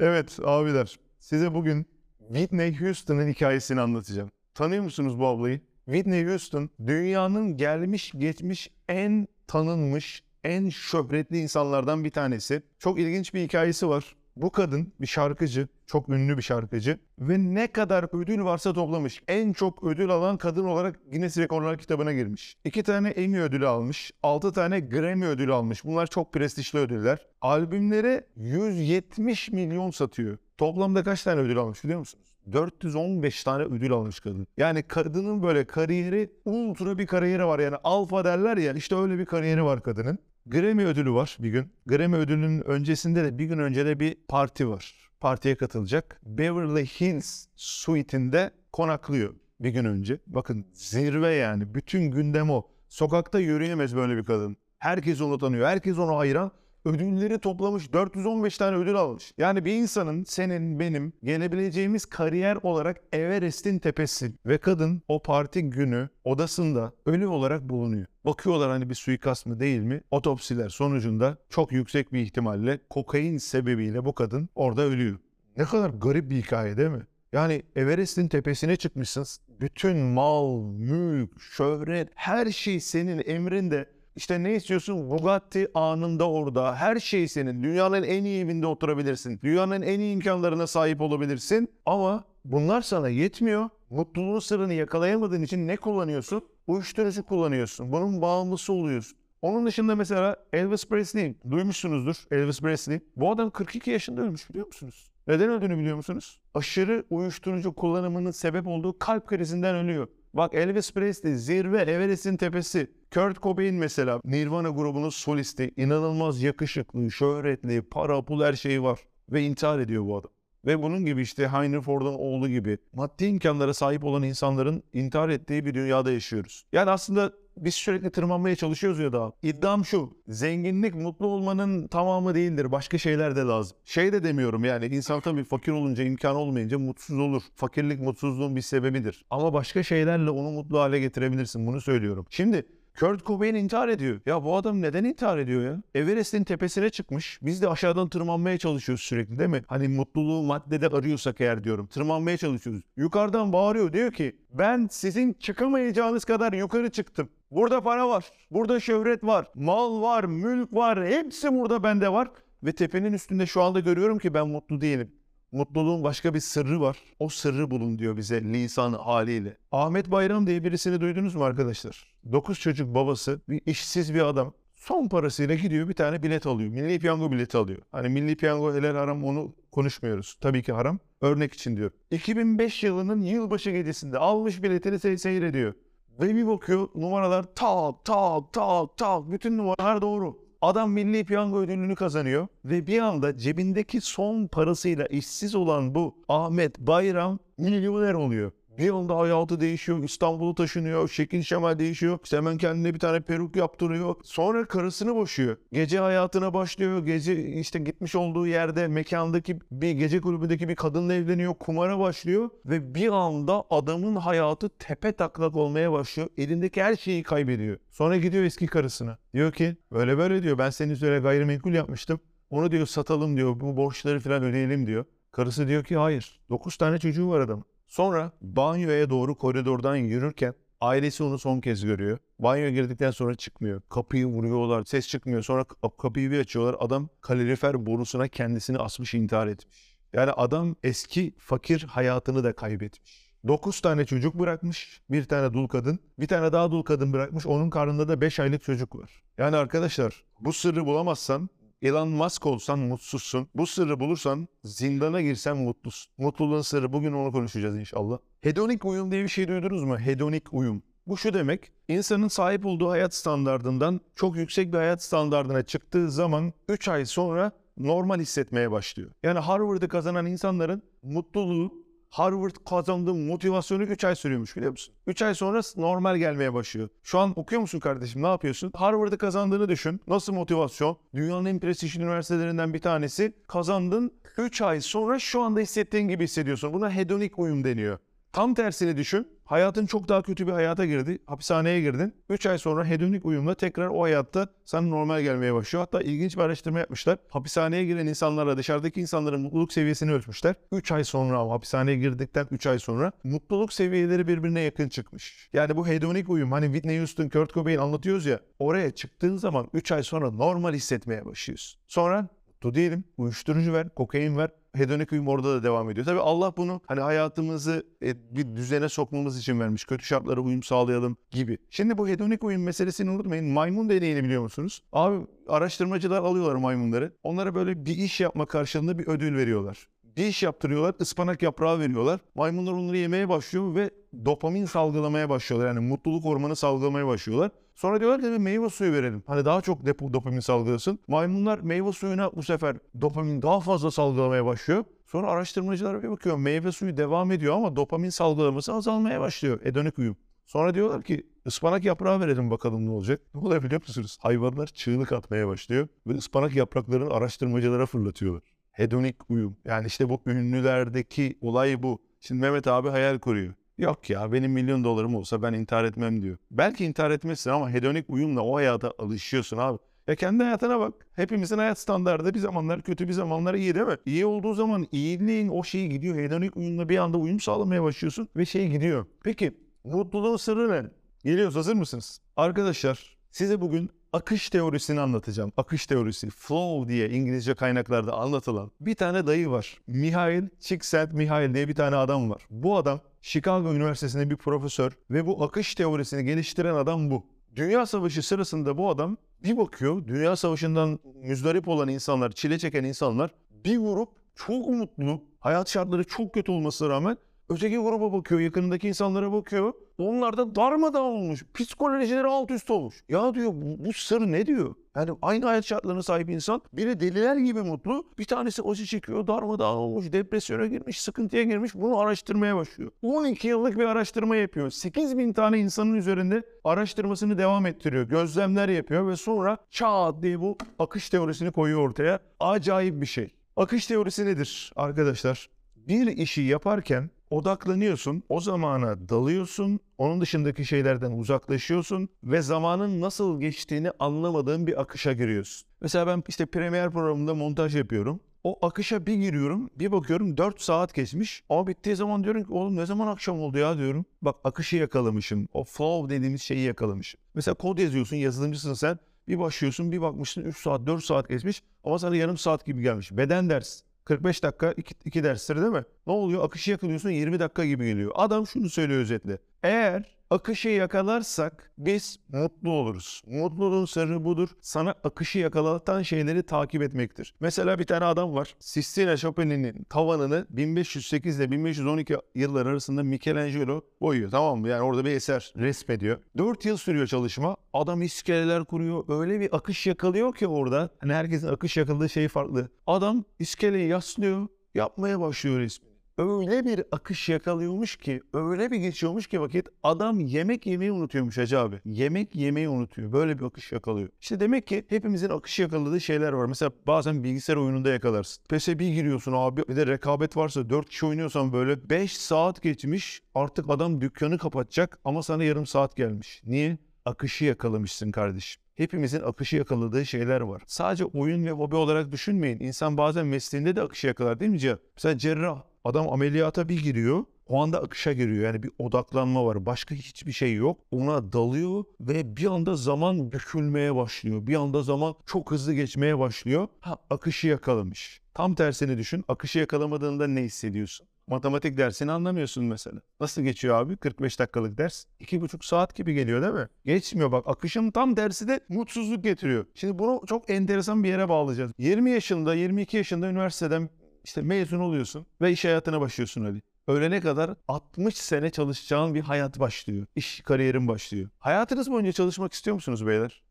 Evet 0.00 0.38
abiler 0.44 0.98
size 1.18 1.54
bugün 1.54 1.86
Whitney 2.28 2.80
Houston'ın 2.80 3.28
hikayesini 3.28 3.80
anlatacağım. 3.80 4.30
Tanıyor 4.54 4.82
musunuz 4.84 5.18
bu 5.18 5.26
ablayı? 5.26 5.60
Whitney 5.86 6.26
Houston 6.26 6.70
dünyanın 6.86 7.56
gelmiş 7.56 8.12
geçmiş 8.16 8.70
en 8.88 9.28
tanınmış, 9.46 10.22
en 10.44 10.68
şöhretli 10.68 11.38
insanlardan 11.38 12.04
bir 12.04 12.10
tanesi. 12.10 12.62
Çok 12.78 12.98
ilginç 12.98 13.34
bir 13.34 13.40
hikayesi 13.40 13.88
var. 13.88 14.16
Bu 14.36 14.50
kadın 14.50 14.92
bir 15.00 15.06
şarkıcı, 15.06 15.68
çok 15.86 16.08
ünlü 16.08 16.36
bir 16.36 16.42
şarkıcı 16.42 16.98
ve 17.18 17.38
ne 17.38 17.66
kadar 17.66 18.22
ödül 18.22 18.44
varsa 18.44 18.72
toplamış. 18.72 19.22
En 19.28 19.52
çok 19.52 19.84
ödül 19.84 20.10
alan 20.10 20.36
kadın 20.36 20.64
olarak 20.64 21.10
Guinness 21.10 21.38
Rekorlar 21.38 21.78
kitabına 21.78 22.12
girmiş. 22.12 22.56
İki 22.64 22.82
tane 22.82 23.08
Emmy 23.08 23.40
ödülü 23.40 23.66
almış, 23.66 24.12
altı 24.22 24.52
tane 24.52 24.80
Grammy 24.80 25.26
ödülü 25.26 25.52
almış. 25.52 25.84
Bunlar 25.84 26.06
çok 26.06 26.32
prestijli 26.32 26.78
ödüller. 26.78 27.26
Albümleri 27.40 28.24
170 28.36 29.52
milyon 29.52 29.90
satıyor. 29.90 30.38
Toplamda 30.58 31.04
kaç 31.04 31.22
tane 31.22 31.40
ödül 31.40 31.58
almış 31.58 31.84
biliyor 31.84 31.98
musunuz? 31.98 32.35
415 32.52 33.44
tane 33.44 33.64
ödül 33.64 33.92
almış 33.92 34.20
kadın. 34.20 34.46
Yani 34.56 34.82
kadının 34.82 35.42
böyle 35.42 35.64
kariyeri 35.64 36.30
ultra 36.44 36.98
bir 36.98 37.06
kariyeri 37.06 37.46
var. 37.46 37.58
Yani 37.58 37.76
alfa 37.84 38.24
derler 38.24 38.56
ya 38.56 38.72
işte 38.72 38.96
öyle 38.96 39.18
bir 39.18 39.24
kariyeri 39.24 39.64
var 39.64 39.82
kadının. 39.82 40.18
Grammy 40.46 40.84
ödülü 40.84 41.12
var 41.12 41.36
bir 41.40 41.50
gün. 41.50 41.72
Grammy 41.86 42.16
ödülünün 42.16 42.60
öncesinde 42.60 43.24
de 43.24 43.38
bir 43.38 43.44
gün 43.44 43.58
önce 43.58 43.86
de 43.86 44.00
bir 44.00 44.16
parti 44.28 44.68
var. 44.68 45.10
Partiye 45.20 45.54
katılacak. 45.54 46.20
Beverly 46.22 46.86
Hills 46.86 47.46
suite'inde 47.56 48.50
konaklıyor 48.72 49.34
bir 49.60 49.70
gün 49.70 49.84
önce. 49.84 50.18
Bakın 50.26 50.66
zirve 50.72 51.34
yani. 51.34 51.74
Bütün 51.74 52.10
gündem 52.10 52.50
o. 52.50 52.66
Sokakta 52.88 53.38
yürüyemez 53.38 53.96
böyle 53.96 54.16
bir 54.16 54.24
kadın. 54.24 54.56
Herkes 54.78 55.20
onu 55.20 55.38
tanıyor. 55.38 55.66
Herkes 55.66 55.98
ona 55.98 56.16
hayran 56.16 56.50
ödülleri 56.86 57.38
toplamış 57.38 57.92
415 57.92 58.58
tane 58.58 58.76
ödül 58.76 58.94
almış. 58.94 59.32
Yani 59.38 59.64
bir 59.64 59.72
insanın 59.72 60.24
senin 60.24 60.80
benim 60.80 61.12
gelebileceğimiz 61.22 62.06
kariyer 62.06 62.58
olarak 62.62 63.00
Everest'in 63.12 63.78
tepesi 63.78 64.32
ve 64.46 64.58
kadın 64.58 65.02
o 65.08 65.22
parti 65.22 65.62
günü 65.62 66.08
odasında 66.24 66.92
ölü 67.06 67.26
olarak 67.26 67.68
bulunuyor. 67.68 68.06
Bakıyorlar 68.24 68.70
hani 68.70 68.90
bir 68.90 68.94
suikast 68.94 69.46
mı 69.46 69.60
değil 69.60 69.80
mi? 69.80 70.00
Otopsiler 70.10 70.68
sonucunda 70.68 71.38
çok 71.50 71.72
yüksek 71.72 72.12
bir 72.12 72.20
ihtimalle 72.20 72.80
kokain 72.90 73.38
sebebiyle 73.38 74.04
bu 74.04 74.14
kadın 74.14 74.48
orada 74.54 74.82
ölüyor. 74.82 75.18
Ne 75.56 75.64
kadar 75.64 75.90
garip 75.90 76.30
bir 76.30 76.36
hikaye 76.36 76.76
değil 76.76 76.90
mi? 76.90 77.06
Yani 77.32 77.62
Everest'in 77.76 78.28
tepesine 78.28 78.76
çıkmışsınız. 78.76 79.40
Bütün 79.60 79.96
mal, 79.96 80.62
mülk, 80.62 81.40
şöhret, 81.40 82.08
her 82.14 82.50
şey 82.50 82.80
senin 82.80 83.22
emrinde. 83.26 83.95
İşte 84.16 84.42
ne 84.42 84.54
istiyorsun? 84.54 85.10
Bugatti 85.10 85.68
anında 85.74 86.30
orada. 86.30 86.76
Her 86.76 87.00
şey 87.00 87.28
senin. 87.28 87.62
Dünyanın 87.62 88.02
en 88.02 88.24
iyi 88.24 88.44
evinde 88.44 88.66
oturabilirsin. 88.66 89.40
Dünyanın 89.42 89.82
en 89.82 90.00
iyi 90.00 90.14
imkanlarına 90.14 90.66
sahip 90.66 91.00
olabilirsin. 91.00 91.68
Ama 91.86 92.24
bunlar 92.44 92.82
sana 92.82 93.08
yetmiyor. 93.08 93.68
Mutluluğun 93.90 94.38
sırrını 94.38 94.74
yakalayamadığın 94.74 95.42
için 95.42 95.66
ne 95.66 95.76
kullanıyorsun? 95.76 96.42
Uyuşturucu 96.66 97.22
kullanıyorsun. 97.22 97.92
Bunun 97.92 98.22
bağımlısı 98.22 98.72
oluyorsun. 98.72 99.18
Onun 99.42 99.66
dışında 99.66 99.94
mesela 99.94 100.36
Elvis 100.52 100.86
Presley, 100.86 101.34
duymuşsunuzdur 101.50 102.16
Elvis 102.30 102.60
Presley. 102.60 103.00
Bu 103.16 103.30
adam 103.30 103.50
42 103.50 103.90
yaşında 103.90 104.20
ölmüş 104.20 104.50
biliyor 104.50 104.66
musunuz? 104.66 105.10
Neden 105.26 105.50
öldüğünü 105.50 105.78
biliyor 105.78 105.96
musunuz? 105.96 106.40
Aşırı 106.54 107.04
uyuşturucu 107.10 107.74
kullanımının 107.74 108.30
sebep 108.30 108.66
olduğu 108.66 108.98
kalp 108.98 109.26
krizinden 109.26 109.74
ölüyor. 109.74 110.08
Bak 110.36 110.54
Elvis 110.54 110.92
Presley 110.92 111.34
zirve 111.34 111.80
Everest'in 111.80 112.36
tepesi. 112.36 112.90
Kurt 113.14 113.42
Cobain 113.42 113.74
mesela 113.74 114.20
Nirvana 114.24 114.68
grubunun 114.68 115.08
solisti. 115.08 115.70
inanılmaz 115.76 116.42
yakışıklı, 116.42 117.10
şöhretli, 117.10 117.82
para, 117.82 118.22
pul 118.22 118.42
her 118.42 118.52
şeyi 118.52 118.82
var. 118.82 119.00
Ve 119.32 119.42
intihar 119.42 119.78
ediyor 119.78 120.04
bu 120.04 120.16
adam. 120.16 120.30
Ve 120.66 120.82
bunun 120.82 121.06
gibi 121.06 121.22
işte 121.22 121.48
Henry 121.48 121.80
Ford'un 121.80 122.14
oğlu 122.14 122.48
gibi 122.48 122.78
maddi 122.92 123.24
imkanlara 123.24 123.74
sahip 123.74 124.04
olan 124.04 124.22
insanların 124.22 124.82
intihar 124.92 125.28
ettiği 125.28 125.64
bir 125.64 125.74
dünyada 125.74 126.12
yaşıyoruz. 126.12 126.64
Yani 126.72 126.90
aslında 126.90 127.32
biz 127.56 127.74
sürekli 127.74 128.10
tırmanmaya 128.10 128.56
çalışıyoruz 128.56 128.98
ya 128.98 129.12
da 129.12 129.32
iddiam 129.42 129.84
şu. 129.84 130.16
Zenginlik 130.28 130.94
mutlu 130.94 131.26
olmanın 131.26 131.88
tamamı 131.88 132.34
değildir. 132.34 132.72
Başka 132.72 132.98
şeyler 132.98 133.36
de 133.36 133.40
lazım. 133.40 133.76
Şey 133.84 134.12
de 134.12 134.24
demiyorum 134.24 134.64
yani 134.64 134.86
insan 134.86 135.20
tabii 135.20 135.44
fakir 135.44 135.72
olunca 135.72 136.04
imkan 136.04 136.36
olmayınca 136.36 136.78
mutsuz 136.78 137.18
olur. 137.18 137.42
Fakirlik 137.54 138.00
mutsuzluğun 138.00 138.56
bir 138.56 138.60
sebebidir. 138.60 139.24
Ama 139.30 139.52
başka 139.52 139.82
şeylerle 139.82 140.30
onu 140.30 140.50
mutlu 140.50 140.80
hale 140.80 141.00
getirebilirsin. 141.00 141.66
Bunu 141.66 141.80
söylüyorum. 141.80 142.26
Şimdi 142.30 142.66
Kurt 143.00 143.26
Cobain 143.26 143.54
intihar 143.54 143.88
ediyor. 143.88 144.20
Ya 144.26 144.44
bu 144.44 144.56
adam 144.56 144.82
neden 144.82 145.04
intihar 145.04 145.38
ediyor 145.38 145.62
ya? 145.62 145.82
Everest'in 145.94 146.44
tepesine 146.44 146.90
çıkmış. 146.90 147.38
Biz 147.42 147.62
de 147.62 147.68
aşağıdan 147.68 148.08
tırmanmaya 148.08 148.58
çalışıyoruz 148.58 149.02
sürekli 149.04 149.38
değil 149.38 149.50
mi? 149.50 149.62
Hani 149.66 149.88
mutluluğu 149.88 150.42
maddede 150.42 150.88
arıyorsak 150.88 151.40
eğer 151.40 151.64
diyorum. 151.64 151.86
Tırmanmaya 151.86 152.36
çalışıyoruz. 152.36 152.82
Yukarıdan 152.96 153.52
bağırıyor 153.52 153.92
diyor 153.92 154.12
ki 154.12 154.36
ben 154.52 154.88
sizin 154.90 155.32
çıkamayacağınız 155.32 156.24
kadar 156.24 156.52
yukarı 156.52 156.90
çıktım. 156.90 157.28
Burada 157.50 157.80
para 157.80 158.08
var. 158.08 158.30
Burada 158.50 158.80
şöhret 158.80 159.24
var. 159.24 159.46
Mal 159.54 160.02
var, 160.02 160.24
mülk 160.24 160.72
var. 160.72 161.06
Hepsi 161.06 161.52
burada 161.52 161.82
bende 161.82 162.12
var. 162.12 162.28
Ve 162.62 162.72
tepenin 162.72 163.12
üstünde 163.12 163.46
şu 163.46 163.62
anda 163.62 163.80
görüyorum 163.80 164.18
ki 164.18 164.34
ben 164.34 164.48
mutlu 164.48 164.80
değilim. 164.80 165.12
Mutluluğun 165.52 166.04
başka 166.04 166.34
bir 166.34 166.40
sırrı 166.40 166.80
var. 166.80 166.96
O 167.18 167.28
sırrı 167.28 167.70
bulun 167.70 167.98
diyor 167.98 168.16
bize 168.16 168.42
lisan 168.44 168.92
haliyle. 168.92 169.56
Ahmet 169.72 170.10
Bayram 170.10 170.46
diye 170.46 170.64
birisini 170.64 171.00
duydunuz 171.00 171.34
mu 171.34 171.44
arkadaşlar? 171.44 172.14
9 172.32 172.60
çocuk 172.60 172.94
babası, 172.94 173.40
bir 173.48 173.60
işsiz 173.66 174.14
bir 174.14 174.20
adam. 174.28 174.52
Son 174.74 175.08
parasıyla 175.08 175.54
gidiyor 175.54 175.88
bir 175.88 175.94
tane 175.94 176.22
bilet 176.22 176.46
alıyor. 176.46 176.70
Milli 176.70 176.98
piyango 176.98 177.32
bileti 177.32 177.56
alıyor. 177.56 177.82
Hani 177.92 178.08
milli 178.08 178.36
piyango 178.36 178.74
helal 178.74 178.94
haram 178.94 179.24
onu 179.24 179.54
konuşmuyoruz. 179.72 180.36
Tabii 180.40 180.62
ki 180.62 180.72
haram. 180.72 180.98
Örnek 181.20 181.54
için 181.54 181.76
diyor. 181.76 181.90
2005 182.10 182.82
yılının 182.82 183.22
yılbaşı 183.22 183.70
gecesinde 183.70 184.18
almış 184.18 184.62
biletini 184.62 184.94
se- 184.94 185.18
seyrediyor. 185.18 185.74
Ve 186.20 186.34
bir 186.34 186.46
bakıyor 186.46 186.88
numaralar 186.94 187.42
tak 187.54 188.04
tak 188.04 188.52
tak 188.52 188.96
tak 188.96 189.30
bütün 189.30 189.58
numaralar 189.58 190.02
doğru. 190.02 190.38
Adam 190.62 190.90
milli 190.90 191.24
piyango 191.24 191.58
ödülünü 191.58 191.94
kazanıyor 191.94 192.48
ve 192.64 192.86
bir 192.86 192.98
anda 192.98 193.36
cebindeki 193.36 194.00
son 194.00 194.46
parasıyla 194.46 195.06
işsiz 195.06 195.54
olan 195.54 195.94
bu 195.94 196.14
Ahmet 196.28 196.78
Bayram 196.78 197.38
milyoner 197.58 198.14
oluyor. 198.14 198.52
Bir 198.78 198.90
anda 198.90 199.18
hayatı 199.18 199.60
değişiyor, 199.60 200.04
İstanbul'u 200.04 200.54
taşınıyor, 200.54 201.08
şekil 201.08 201.42
şemal 201.42 201.78
değişiyor. 201.78 202.18
İşte 202.24 202.36
hemen 202.36 202.58
kendine 202.58 202.94
bir 202.94 202.98
tane 202.98 203.20
peruk 203.20 203.56
yaptırıyor. 203.56 204.14
Sonra 204.24 204.64
karısını 204.64 205.14
boşuyor. 205.14 205.56
Gece 205.72 205.98
hayatına 205.98 206.54
başlıyor. 206.54 207.06
Gece 207.06 207.46
işte 207.52 207.78
gitmiş 207.78 208.14
olduğu 208.14 208.46
yerde 208.46 208.88
mekandaki 208.88 209.58
bir 209.70 209.90
gece 209.90 210.20
kulübündeki 210.20 210.68
bir 210.68 210.76
kadınla 210.76 211.14
evleniyor. 211.14 211.54
Kumara 211.54 211.98
başlıyor 211.98 212.50
ve 212.66 212.94
bir 212.94 213.12
anda 213.12 213.64
adamın 213.70 214.16
hayatı 214.16 214.68
tepe 214.68 215.12
taklak 215.12 215.56
olmaya 215.56 215.92
başlıyor. 215.92 216.28
Elindeki 216.38 216.82
her 216.82 216.96
şeyi 216.96 217.22
kaybediyor. 217.22 217.78
Sonra 217.90 218.16
gidiyor 218.16 218.44
eski 218.44 218.66
karısına. 218.66 219.18
Diyor 219.34 219.52
ki 219.52 219.76
böyle 219.92 220.18
böyle 220.18 220.42
diyor 220.42 220.58
ben 220.58 220.70
senin 220.70 220.92
üzerine 220.92 221.18
gayrimenkul 221.18 221.72
yapmıştım. 221.72 222.20
Onu 222.50 222.70
diyor 222.70 222.86
satalım 222.86 223.36
diyor 223.36 223.60
bu 223.60 223.76
borçları 223.76 224.20
falan 224.20 224.42
ödeyelim 224.42 224.86
diyor. 224.86 225.04
Karısı 225.32 225.68
diyor 225.68 225.84
ki 225.84 225.96
hayır. 225.96 226.40
9 226.50 226.76
tane 226.76 226.98
çocuğu 226.98 227.28
var 227.28 227.40
adamın. 227.40 227.64
Sonra 227.88 228.32
banyoya 228.40 229.10
doğru 229.10 229.34
koridordan 229.34 229.96
yürürken 229.96 230.54
ailesi 230.80 231.22
onu 231.22 231.38
son 231.38 231.60
kez 231.60 231.84
görüyor. 231.84 232.18
Banyoya 232.38 232.70
girdikten 232.70 233.10
sonra 233.10 233.34
çıkmıyor. 233.34 233.82
Kapıyı 233.88 234.26
vuruyorlar. 234.26 234.84
Ses 234.84 235.08
çıkmıyor. 235.08 235.42
Sonra 235.42 235.64
kapıyı 235.98 236.30
bir 236.30 236.40
açıyorlar. 236.40 236.76
Adam 236.80 237.08
kalorifer 237.20 237.86
borusuna 237.86 238.28
kendisini 238.28 238.78
asmış 238.78 239.14
intihar 239.14 239.46
etmiş. 239.46 239.96
Yani 240.12 240.30
adam 240.30 240.76
eski 240.82 241.34
fakir 241.38 241.82
hayatını 241.82 242.44
da 242.44 242.52
kaybetmiş. 242.52 243.26
9 243.48 243.80
tane 243.80 244.06
çocuk 244.06 244.34
bırakmış. 244.34 245.00
Bir 245.10 245.24
tane 245.24 245.54
dul 245.54 245.68
kadın. 245.68 245.98
Bir 246.18 246.26
tane 246.26 246.52
daha 246.52 246.70
dul 246.70 246.82
kadın 246.82 247.12
bırakmış. 247.12 247.46
Onun 247.46 247.70
karnında 247.70 248.08
da 248.08 248.20
5 248.20 248.40
aylık 248.40 248.62
çocuk 248.62 248.96
var. 248.96 249.22
Yani 249.38 249.56
arkadaşlar 249.56 250.24
bu 250.40 250.52
sırrı 250.52 250.86
bulamazsan 250.86 251.48
Elon 251.82 252.08
Musk 252.08 252.46
olsan 252.46 252.78
mutsuzsun. 252.78 253.48
Bu 253.54 253.66
sırrı 253.66 254.00
bulursan 254.00 254.48
zindana 254.64 255.20
girsen 255.20 255.56
mutlusun. 255.56 256.12
Mutluluğun 256.18 256.62
sırrı 256.62 256.92
bugün 256.92 257.12
onu 257.12 257.32
konuşacağız 257.32 257.76
inşallah. 257.76 258.18
Hedonik 258.40 258.84
uyum 258.84 259.10
diye 259.10 259.22
bir 259.22 259.28
şey 259.28 259.48
duydunuz 259.48 259.84
mu? 259.84 259.98
Hedonik 259.98 260.52
uyum. 260.52 260.82
Bu 261.06 261.16
şu 261.16 261.34
demek, 261.34 261.72
insanın 261.88 262.28
sahip 262.28 262.66
olduğu 262.66 262.90
hayat 262.90 263.14
standardından 263.14 264.00
çok 264.14 264.36
yüksek 264.36 264.72
bir 264.72 264.78
hayat 264.78 265.02
standardına 265.02 265.62
çıktığı 265.62 266.10
zaman 266.10 266.52
3 266.68 266.88
ay 266.88 267.06
sonra 267.06 267.52
normal 267.78 268.20
hissetmeye 268.20 268.70
başlıyor. 268.70 269.10
Yani 269.22 269.38
Harvard'ı 269.38 269.88
kazanan 269.88 270.26
insanların 270.26 270.82
mutluluğu 271.02 271.85
Harvard 272.10 272.56
kazandığı 272.70 273.14
motivasyonu 273.14 273.82
3 273.82 274.04
ay 274.04 274.16
sürüyormuş 274.16 274.56
biliyor 274.56 274.70
musun? 274.70 274.94
3 275.06 275.22
ay 275.22 275.34
sonra 275.34 275.60
normal 275.76 276.16
gelmeye 276.16 276.54
başlıyor. 276.54 276.88
Şu 277.02 277.18
an 277.18 277.32
okuyor 277.36 277.60
musun 277.60 277.80
kardeşim? 277.80 278.22
Ne 278.22 278.26
yapıyorsun? 278.26 278.72
Harvard'ı 278.74 279.18
kazandığını 279.18 279.68
düşün. 279.68 280.00
Nasıl 280.06 280.32
motivasyon? 280.32 280.98
Dünyanın 281.14 281.44
en 281.44 281.60
prestijli 281.60 282.02
üniversitelerinden 282.02 282.74
bir 282.74 282.80
tanesi. 282.80 283.32
Kazandın 283.46 284.12
3 284.38 284.62
ay 284.62 284.80
sonra 284.80 285.18
şu 285.18 285.40
anda 285.40 285.60
hissettiğin 285.60 286.08
gibi 286.08 286.24
hissediyorsun. 286.24 286.72
Buna 286.72 286.90
hedonik 286.90 287.38
uyum 287.38 287.64
deniyor. 287.64 287.98
Tam 288.32 288.54
tersini 288.54 288.96
düşün. 288.96 289.28
Hayatın 289.46 289.86
çok 289.86 290.08
daha 290.08 290.22
kötü 290.22 290.46
bir 290.46 290.52
hayata 290.52 290.86
girdi. 290.86 291.18
Hapishaneye 291.26 291.80
girdin. 291.80 292.14
3 292.28 292.46
ay 292.46 292.58
sonra 292.58 292.84
hedonik 292.84 293.24
uyumla 293.26 293.54
tekrar 293.54 293.88
o 293.88 294.02
hayatta 294.02 294.48
sana 294.64 294.86
normal 294.86 295.22
gelmeye 295.22 295.54
başlıyor. 295.54 295.84
Hatta 295.84 296.00
ilginç 296.00 296.36
bir 296.36 296.42
araştırma 296.42 296.78
yapmışlar. 296.78 297.18
Hapishaneye 297.28 297.84
giren 297.84 298.06
insanlara 298.06 298.56
dışarıdaki 298.56 299.00
insanların 299.00 299.40
mutluluk 299.40 299.72
seviyesini 299.72 300.12
ölçmüşler. 300.12 300.54
3 300.72 300.92
ay 300.92 301.04
sonra 301.04 301.38
ama 301.38 301.52
hapishaneye 301.52 301.96
girdikten 301.96 302.46
3 302.50 302.66
ay 302.66 302.78
sonra 302.78 303.12
mutluluk 303.24 303.72
seviyeleri 303.72 304.28
birbirine 304.28 304.60
yakın 304.60 304.88
çıkmış. 304.88 305.48
Yani 305.52 305.76
bu 305.76 305.86
hedonik 305.86 306.28
uyum 306.28 306.52
hani 306.52 306.66
Whitney 306.66 306.98
Houston, 306.98 307.28
Kurt 307.28 307.54
Cobain 307.54 307.78
anlatıyoruz 307.78 308.26
ya. 308.26 308.40
Oraya 308.58 308.90
çıktığın 308.90 309.36
zaman 309.36 309.68
3 309.72 309.92
ay 309.92 310.02
sonra 310.02 310.30
normal 310.30 310.72
hissetmeye 310.72 311.26
başlıyorsun. 311.26 311.80
Sonra 311.86 312.28
mutlu 312.56 312.74
değilim. 312.74 313.04
Uyuşturucu 313.18 313.72
ver, 313.72 313.88
kokain 313.88 314.36
ver. 314.36 314.50
Hedonik 314.74 315.12
uyum 315.12 315.28
orada 315.28 315.54
da 315.54 315.62
devam 315.62 315.90
ediyor. 315.90 316.06
Tabii 316.06 316.20
Allah 316.20 316.56
bunu 316.56 316.80
hani 316.86 317.00
hayatımızı 317.00 317.86
e, 318.02 318.34
bir 318.36 318.56
düzene 318.56 318.88
sokmamız 318.88 319.38
için 319.38 319.60
vermiş. 319.60 319.84
Kötü 319.84 320.04
şartlara 320.04 320.40
uyum 320.40 320.62
sağlayalım 320.62 321.16
gibi. 321.30 321.58
Şimdi 321.70 321.98
bu 321.98 322.08
hedonik 322.08 322.44
uyum 322.44 322.62
meselesini 322.62 323.10
unutmayın. 323.10 323.46
Maymun 323.46 323.88
deneyini 323.88 324.24
biliyor 324.24 324.42
musunuz? 324.42 324.82
Abi 324.92 325.26
araştırmacılar 325.48 326.22
alıyorlar 326.22 326.54
maymunları. 326.54 327.12
Onlara 327.22 327.54
böyle 327.54 327.86
bir 327.86 327.96
iş 327.96 328.20
yapma 328.20 328.46
karşılığında 328.46 328.98
bir 328.98 329.06
ödül 329.06 329.36
veriyorlar. 329.36 329.88
Bir 330.16 330.26
iş 330.26 330.42
yaptırıyorlar, 330.42 330.94
ıspanak 331.00 331.42
yaprağı 331.42 331.78
veriyorlar. 331.80 332.20
Maymunlar 332.34 332.72
onları 332.72 332.96
yemeye 332.96 333.28
başlıyor 333.28 333.74
ve 333.74 333.90
dopamin 334.24 334.64
salgılamaya 334.64 335.28
başlıyorlar. 335.28 335.68
Yani 335.68 335.80
mutluluk 335.80 336.24
hormonu 336.24 336.56
salgılamaya 336.56 337.06
başlıyorlar. 337.06 337.50
Sonra 337.76 338.00
diyorlar 338.00 338.20
ki 338.20 338.26
bir 338.26 338.38
meyve 338.38 338.70
suyu 338.70 338.92
verelim. 338.92 339.22
Hani 339.26 339.44
daha 339.44 339.60
çok 339.60 339.86
depo 339.86 340.12
dopamin 340.12 340.40
salgılasın. 340.40 340.98
Maymunlar 341.08 341.58
meyve 341.58 341.92
suyuna 341.92 342.36
bu 342.36 342.42
sefer 342.42 342.76
dopamin 343.00 343.42
daha 343.42 343.60
fazla 343.60 343.90
salgılamaya 343.90 344.44
başlıyor. 344.46 344.84
Sonra 345.06 345.26
araştırmacılar 345.26 346.02
bir 346.02 346.10
bakıyor 346.10 346.36
meyve 346.36 346.72
suyu 346.72 346.96
devam 346.96 347.32
ediyor 347.32 347.54
ama 347.56 347.76
dopamin 347.76 348.10
salgılaması 348.10 348.72
azalmaya 348.72 349.20
başlıyor. 349.20 349.60
Hedonik 349.62 349.98
uyum. 349.98 350.16
Sonra 350.46 350.74
diyorlar 350.74 351.02
ki 351.02 351.26
ıspanak 351.46 351.84
yaprağı 351.84 352.20
verelim 352.20 352.50
bakalım 352.50 352.86
ne 352.86 352.90
olacak. 352.90 353.20
Ne 353.34 353.40
oluyor 353.40 353.62
biliyor 353.62 353.82
musunuz? 353.82 354.18
Hayvanlar 354.20 354.66
çığlık 354.66 355.12
atmaya 355.12 355.48
başlıyor 355.48 355.88
ve 356.06 356.12
ıspanak 356.12 356.54
yapraklarını 356.54 357.14
araştırmacılara 357.14 357.86
fırlatıyorlar. 357.86 358.42
Hedonik 358.72 359.30
uyum. 359.30 359.56
Yani 359.64 359.86
işte 359.86 360.08
bu 360.08 360.20
ünlülerdeki 360.26 361.38
olay 361.40 361.82
bu. 361.82 362.02
Şimdi 362.20 362.40
Mehmet 362.40 362.66
abi 362.66 362.88
hayal 362.88 363.18
kuruyor. 363.18 363.54
Yok 363.78 364.10
ya 364.10 364.32
benim 364.32 364.52
milyon 364.52 364.84
dolarım 364.84 365.14
olsa 365.14 365.42
ben 365.42 365.52
intihar 365.52 365.84
etmem 365.84 366.22
diyor. 366.22 366.38
Belki 366.50 366.84
intihar 366.84 367.10
etmezsin 367.10 367.50
ama 367.50 367.70
hedonik 367.70 368.10
uyumla 368.10 368.40
o 368.42 368.56
hayata 368.56 368.92
alışıyorsun 368.98 369.56
abi. 369.56 369.78
Ya 370.06 370.14
kendi 370.14 370.42
hayatına 370.44 370.80
bak. 370.80 370.94
Hepimizin 371.12 371.58
hayat 371.58 371.78
standardı 371.78 372.34
bir 372.34 372.38
zamanlar 372.38 372.82
kötü 372.82 373.08
bir 373.08 373.12
zamanlar 373.12 373.54
iyi 373.54 373.74
değil 373.74 373.86
mi? 373.86 373.96
İyi 374.06 374.26
olduğu 374.26 374.54
zaman 374.54 374.86
iyiliğin 374.92 375.48
o 375.48 375.64
şeyi 375.64 375.88
gidiyor. 375.88 376.16
Hedonik 376.16 376.56
uyumla 376.56 376.88
bir 376.88 376.98
anda 376.98 377.18
uyum 377.18 377.40
sağlamaya 377.40 377.82
başlıyorsun 377.82 378.28
ve 378.36 378.46
şey 378.46 378.68
gidiyor. 378.68 379.06
Peki 379.24 379.54
mutluluğun 379.84 380.36
sırrı 380.36 380.70
ne? 380.72 380.90
Geliyoruz 381.24 381.56
hazır 381.56 381.74
mısınız? 381.74 382.20
Arkadaşlar 382.36 383.15
size 383.36 383.60
bugün 383.60 383.90
akış 384.12 384.50
teorisini 384.50 385.00
anlatacağım. 385.00 385.52
Akış 385.56 385.86
teorisi, 385.86 386.30
flow 386.30 386.88
diye 386.88 387.10
İngilizce 387.10 387.54
kaynaklarda 387.54 388.12
anlatılan 388.12 388.70
bir 388.80 388.94
tane 388.94 389.26
dayı 389.26 389.50
var. 389.50 389.78
Mihail 389.86 390.42
Csikszentmihalyi 390.60 391.54
diye 391.54 391.68
bir 391.68 391.74
tane 391.74 391.96
adam 391.96 392.30
var. 392.30 392.42
Bu 392.50 392.76
adam 392.76 393.00
Chicago 393.22 393.74
Üniversitesi'nde 393.74 394.30
bir 394.30 394.36
profesör 394.36 394.92
ve 395.10 395.26
bu 395.26 395.44
akış 395.44 395.74
teorisini 395.74 396.24
geliştiren 396.24 396.74
adam 396.74 397.10
bu. 397.10 397.26
Dünya 397.56 397.86
Savaşı 397.86 398.22
sırasında 398.22 398.78
bu 398.78 398.90
adam 398.90 399.16
bir 399.44 399.56
bakıyor 399.56 400.06
Dünya 400.08 400.36
Savaşı'ndan 400.36 400.98
müzdarip 401.14 401.68
olan 401.68 401.88
insanlar, 401.88 402.32
çile 402.32 402.58
çeken 402.58 402.84
insanlar 402.84 403.30
bir 403.50 403.78
grup 403.78 404.08
çok 404.34 404.68
mutlu, 404.68 405.22
hayat 405.40 405.68
şartları 405.68 406.04
çok 406.04 406.34
kötü 406.34 406.52
olmasına 406.52 406.88
rağmen 406.88 407.16
öteki 407.48 407.76
gruba 407.76 408.12
bakıyor, 408.12 408.40
yakınındaki 408.40 408.88
insanlara 408.88 409.32
bakıyor. 409.32 409.72
Onlar 409.98 410.36
da 410.36 410.54
darmadağın 410.54 411.04
olmuş. 411.04 411.44
Psikolojileri 411.54 412.26
alt 412.26 412.50
üst 412.50 412.70
olmuş. 412.70 413.04
Ya 413.08 413.34
diyor 413.34 413.52
bu, 413.54 413.84
bu 413.84 413.92
sır 413.92 414.20
ne 414.20 414.46
diyor? 414.46 414.74
Yani 414.96 415.10
aynı 415.22 415.46
hayat 415.46 415.64
şartlarına 415.64 416.02
sahip 416.02 416.30
insan 416.30 416.62
biri 416.72 417.00
deliler 417.00 417.36
gibi 417.36 417.62
mutlu. 417.62 418.04
Bir 418.18 418.24
tanesi 418.24 418.62
acı 418.62 418.86
çekiyor, 418.86 419.26
darmadağın 419.26 419.76
olmuş, 419.76 420.12
depresyona 420.12 420.66
girmiş, 420.66 421.00
sıkıntıya 421.02 421.42
girmiş. 421.42 421.74
Bunu 421.74 421.98
araştırmaya 421.98 422.56
başlıyor. 422.56 422.90
12 423.02 423.48
yıllık 423.48 423.78
bir 423.78 423.84
araştırma 423.84 424.36
yapıyor. 424.36 424.70
8 424.70 425.18
bin 425.18 425.32
tane 425.32 425.58
insanın 425.58 425.94
üzerinde 425.94 426.42
araştırmasını 426.64 427.38
devam 427.38 427.66
ettiriyor. 427.66 428.02
Gözlemler 428.02 428.68
yapıyor 428.68 429.08
ve 429.08 429.16
sonra 429.16 429.58
çat 429.70 430.22
diye 430.22 430.40
bu 430.40 430.58
akış 430.78 431.10
teorisini 431.10 431.50
koyuyor 431.50 431.80
ortaya. 431.88 432.20
Acayip 432.40 433.00
bir 433.00 433.06
şey. 433.06 433.34
Akış 433.56 433.86
teorisi 433.86 434.26
nedir 434.26 434.72
arkadaşlar? 434.76 435.48
Bir 435.76 436.06
işi 436.06 436.42
yaparken 436.42 437.10
odaklanıyorsun, 437.30 438.22
o 438.28 438.40
zamana 438.40 439.08
dalıyorsun, 439.08 439.80
onun 439.98 440.20
dışındaki 440.20 440.64
şeylerden 440.64 441.10
uzaklaşıyorsun 441.10 442.08
ve 442.24 442.42
zamanın 442.42 443.00
nasıl 443.00 443.40
geçtiğini 443.40 443.90
anlamadığın 443.98 444.66
bir 444.66 444.80
akışa 444.80 445.12
giriyorsun. 445.12 445.68
Mesela 445.80 446.06
ben 446.06 446.22
işte 446.28 446.46
Premiere 446.46 446.90
programında 446.90 447.34
montaj 447.34 447.76
yapıyorum. 447.76 448.20
O 448.44 448.66
akışa 448.66 449.06
bir 449.06 449.14
giriyorum, 449.14 449.70
bir 449.78 449.92
bakıyorum 449.92 450.36
4 450.36 450.60
saat 450.60 450.94
geçmiş. 450.94 451.42
Ama 451.48 451.66
bittiği 451.66 451.96
zaman 451.96 452.24
diyorum 452.24 452.44
ki 452.44 452.52
oğlum 452.52 452.76
ne 452.76 452.86
zaman 452.86 453.06
akşam 453.06 453.40
oldu 453.40 453.58
ya 453.58 453.78
diyorum. 453.78 454.04
Bak 454.22 454.36
akışı 454.44 454.76
yakalamışım. 454.76 455.48
O 455.52 455.64
flow 455.64 456.16
dediğimiz 456.16 456.42
şeyi 456.42 456.66
yakalamışım. 456.66 457.20
Mesela 457.34 457.54
kod 457.54 457.78
yazıyorsun, 457.78 458.16
yazılımcısın 458.16 458.74
sen. 458.74 458.98
Bir 459.28 459.38
başlıyorsun, 459.38 459.92
bir 459.92 460.00
bakmışsın 460.00 460.42
3 460.42 460.56
saat, 460.58 460.86
4 460.86 461.04
saat 461.04 461.28
geçmiş. 461.28 461.62
Ama 461.84 461.98
sana 461.98 462.16
yarım 462.16 462.36
saat 462.36 462.66
gibi 462.66 462.82
gelmiş. 462.82 463.12
Beden 463.16 463.50
dersi. 463.50 463.85
45 464.06 464.42
dakika 464.42 464.74
2 465.04 465.24
derstir 465.24 465.56
değil 465.56 465.72
mi? 465.72 465.84
Ne 466.06 466.12
oluyor? 466.12 466.44
Akışı 466.44 466.70
yakalıyorsun 466.70 467.10
20 467.10 467.40
dakika 467.40 467.64
gibi 467.64 467.86
geliyor. 467.86 468.12
Adam 468.14 468.46
şunu 468.46 468.70
söylüyor 468.70 469.00
özetle. 469.00 469.38
Eğer 469.62 470.15
akışı 470.30 470.68
yakalarsak 470.68 471.72
biz 471.78 472.18
mutlu 472.28 472.70
oluruz. 472.70 473.22
Mutluluğun 473.26 473.84
sırrı 473.84 474.24
budur. 474.24 474.48
Sana 474.60 474.90
akışı 475.04 475.38
yakalatan 475.38 476.02
şeyleri 476.02 476.42
takip 476.42 476.82
etmektir. 476.82 477.34
Mesela 477.40 477.78
bir 477.78 477.84
tane 477.84 478.04
adam 478.04 478.34
var. 478.34 478.54
Sistina 478.58 479.16
Chopin'in 479.16 479.84
tavanını 479.84 480.46
1508 480.50 481.40
ile 481.40 481.50
1512 481.50 482.16
yıllar 482.34 482.66
arasında 482.66 483.02
Michelangelo 483.02 483.80
boyuyor 484.00 484.30
tamam 484.30 484.60
mı? 484.60 484.68
Yani 484.68 484.82
orada 484.82 485.04
bir 485.04 485.10
eser 485.10 485.52
resmediyor. 485.56 486.18
4 486.38 486.64
yıl 486.64 486.76
sürüyor 486.76 487.06
çalışma. 487.06 487.56
Adam 487.72 488.02
iskeleler 488.02 488.64
kuruyor. 488.64 489.04
Öyle 489.08 489.40
bir 489.40 489.56
akış 489.56 489.86
yakalıyor 489.86 490.34
ki 490.34 490.46
orada. 490.46 490.90
Hani 490.98 491.12
herkesin 491.12 491.48
akış 491.48 491.76
yakaladığı 491.76 492.08
şey 492.08 492.28
farklı. 492.28 492.68
Adam 492.86 493.24
iskeleyi 493.38 493.88
yaslıyor. 493.88 494.48
Yapmaya 494.74 495.20
başlıyor 495.20 495.60
resmini 495.60 495.85
öyle 496.18 496.64
bir 496.64 496.84
akış 496.92 497.28
yakalıyormuş 497.28 497.96
ki, 497.96 498.20
öyle 498.34 498.70
bir 498.70 498.76
geçiyormuş 498.76 499.26
ki 499.26 499.40
vakit 499.40 499.68
adam 499.82 500.20
yemek 500.20 500.66
yemeyi 500.66 500.92
unutuyormuş 500.92 501.38
hacı 501.38 501.60
abi. 501.60 501.80
Yemek 501.84 502.36
yemeyi 502.36 502.68
unutuyor. 502.68 503.12
Böyle 503.12 503.38
bir 503.38 503.44
akış 503.44 503.72
yakalıyor. 503.72 504.08
İşte 504.20 504.40
demek 504.40 504.66
ki 504.66 504.84
hepimizin 504.88 505.28
akış 505.30 505.58
yakaladığı 505.58 506.00
şeyler 506.00 506.32
var. 506.32 506.46
Mesela 506.46 506.70
bazen 506.86 507.24
bilgisayar 507.24 507.56
oyununda 507.56 507.88
yakalarsın. 507.88 508.44
PES'e 508.48 508.78
bir 508.78 508.88
giriyorsun 508.88 509.32
abi. 509.32 509.62
Bir 509.68 509.76
de 509.76 509.86
rekabet 509.86 510.36
varsa 510.36 510.70
4 510.70 510.88
kişi 510.88 511.06
oynuyorsan 511.06 511.52
böyle 511.52 511.90
5 511.90 512.16
saat 512.16 512.62
geçmiş. 512.62 513.22
Artık 513.34 513.70
adam 513.70 514.00
dükkanı 514.00 514.38
kapatacak 514.38 514.98
ama 515.04 515.22
sana 515.22 515.44
yarım 515.44 515.66
saat 515.66 515.96
gelmiş. 515.96 516.42
Niye? 516.46 516.78
Akışı 517.04 517.44
yakalamışsın 517.44 518.10
kardeşim. 518.10 518.62
Hepimizin 518.74 519.20
akışı 519.20 519.56
yakaladığı 519.56 520.06
şeyler 520.06 520.40
var. 520.40 520.62
Sadece 520.66 521.04
oyun 521.04 521.46
ve 521.46 521.50
hobi 521.50 521.76
olarak 521.76 522.12
düşünmeyin. 522.12 522.60
İnsan 522.60 522.96
bazen 522.96 523.26
mesleğinde 523.26 523.76
de 523.76 523.82
akışı 523.82 524.06
yakalar 524.06 524.40
değil 524.40 524.50
mi 524.50 524.58
Cihat? 524.58 524.80
Mesela 524.96 525.18
cerrah. 525.18 525.62
Adam 525.86 526.12
ameliyata 526.12 526.68
bir 526.68 526.82
giriyor. 526.82 527.24
O 527.48 527.62
anda 527.62 527.82
akışa 527.82 528.12
giriyor. 528.12 528.44
Yani 528.44 528.62
bir 528.62 528.70
odaklanma 528.78 529.46
var. 529.46 529.66
Başka 529.66 529.94
hiçbir 529.94 530.32
şey 530.32 530.54
yok. 530.54 530.80
Ona 530.90 531.32
dalıyor 531.32 531.84
ve 532.00 532.36
bir 532.36 532.46
anda 532.46 532.76
zaman 532.76 533.32
bükülmeye 533.32 533.94
başlıyor. 533.94 534.46
Bir 534.46 534.54
anda 534.54 534.82
zaman 534.82 535.14
çok 535.26 535.50
hızlı 535.50 535.74
geçmeye 535.74 536.18
başlıyor. 536.18 536.68
Ha 536.80 536.98
akışı 537.10 537.46
yakalamış. 537.48 538.20
Tam 538.34 538.54
tersini 538.54 538.98
düşün. 538.98 539.24
Akışı 539.28 539.58
yakalamadığında 539.58 540.26
ne 540.26 540.42
hissediyorsun? 540.42 541.06
Matematik 541.28 541.76
dersini 541.76 542.12
anlamıyorsun 542.12 542.64
mesela. 542.64 543.00
Nasıl 543.20 543.42
geçiyor 543.42 543.80
abi? 543.80 543.96
45 543.96 544.38
dakikalık 544.38 544.78
ders. 544.78 545.04
2,5 545.20 545.66
saat 545.66 545.94
gibi 545.94 546.14
geliyor 546.14 546.42
değil 546.42 546.54
mi? 546.54 546.68
Geçmiyor 546.84 547.32
bak. 547.32 547.44
Akışın 547.48 547.90
tam 547.90 548.14
tersi 548.14 548.48
de 548.48 548.60
mutsuzluk 548.68 549.24
getiriyor. 549.24 549.66
Şimdi 549.74 549.98
bunu 549.98 550.22
çok 550.26 550.50
enteresan 550.50 551.04
bir 551.04 551.08
yere 551.08 551.28
bağlayacağız. 551.28 551.72
20 551.78 552.10
yaşında, 552.10 552.54
22 552.54 552.96
yaşında 552.96 553.26
üniversiteden 553.26 553.88
işte 554.26 554.42
mezun 554.42 554.80
oluyorsun 554.80 555.26
ve 555.40 555.52
iş 555.52 555.64
hayatına 555.64 556.00
başlıyorsun 556.00 556.44
Ali. 556.44 556.62
Ölene 556.88 557.20
kadar 557.20 557.54
60 557.68 558.16
sene 558.16 558.50
çalışacağın 558.50 559.14
bir 559.14 559.20
hayat 559.20 559.58
başlıyor. 559.58 560.06
İş 560.16 560.40
kariyerin 560.40 560.88
başlıyor. 560.88 561.28
Hayatınız 561.38 561.90
boyunca 561.90 562.12
çalışmak 562.12 562.52
istiyor 562.52 562.74
musunuz 562.74 563.06
beyler? 563.06 563.42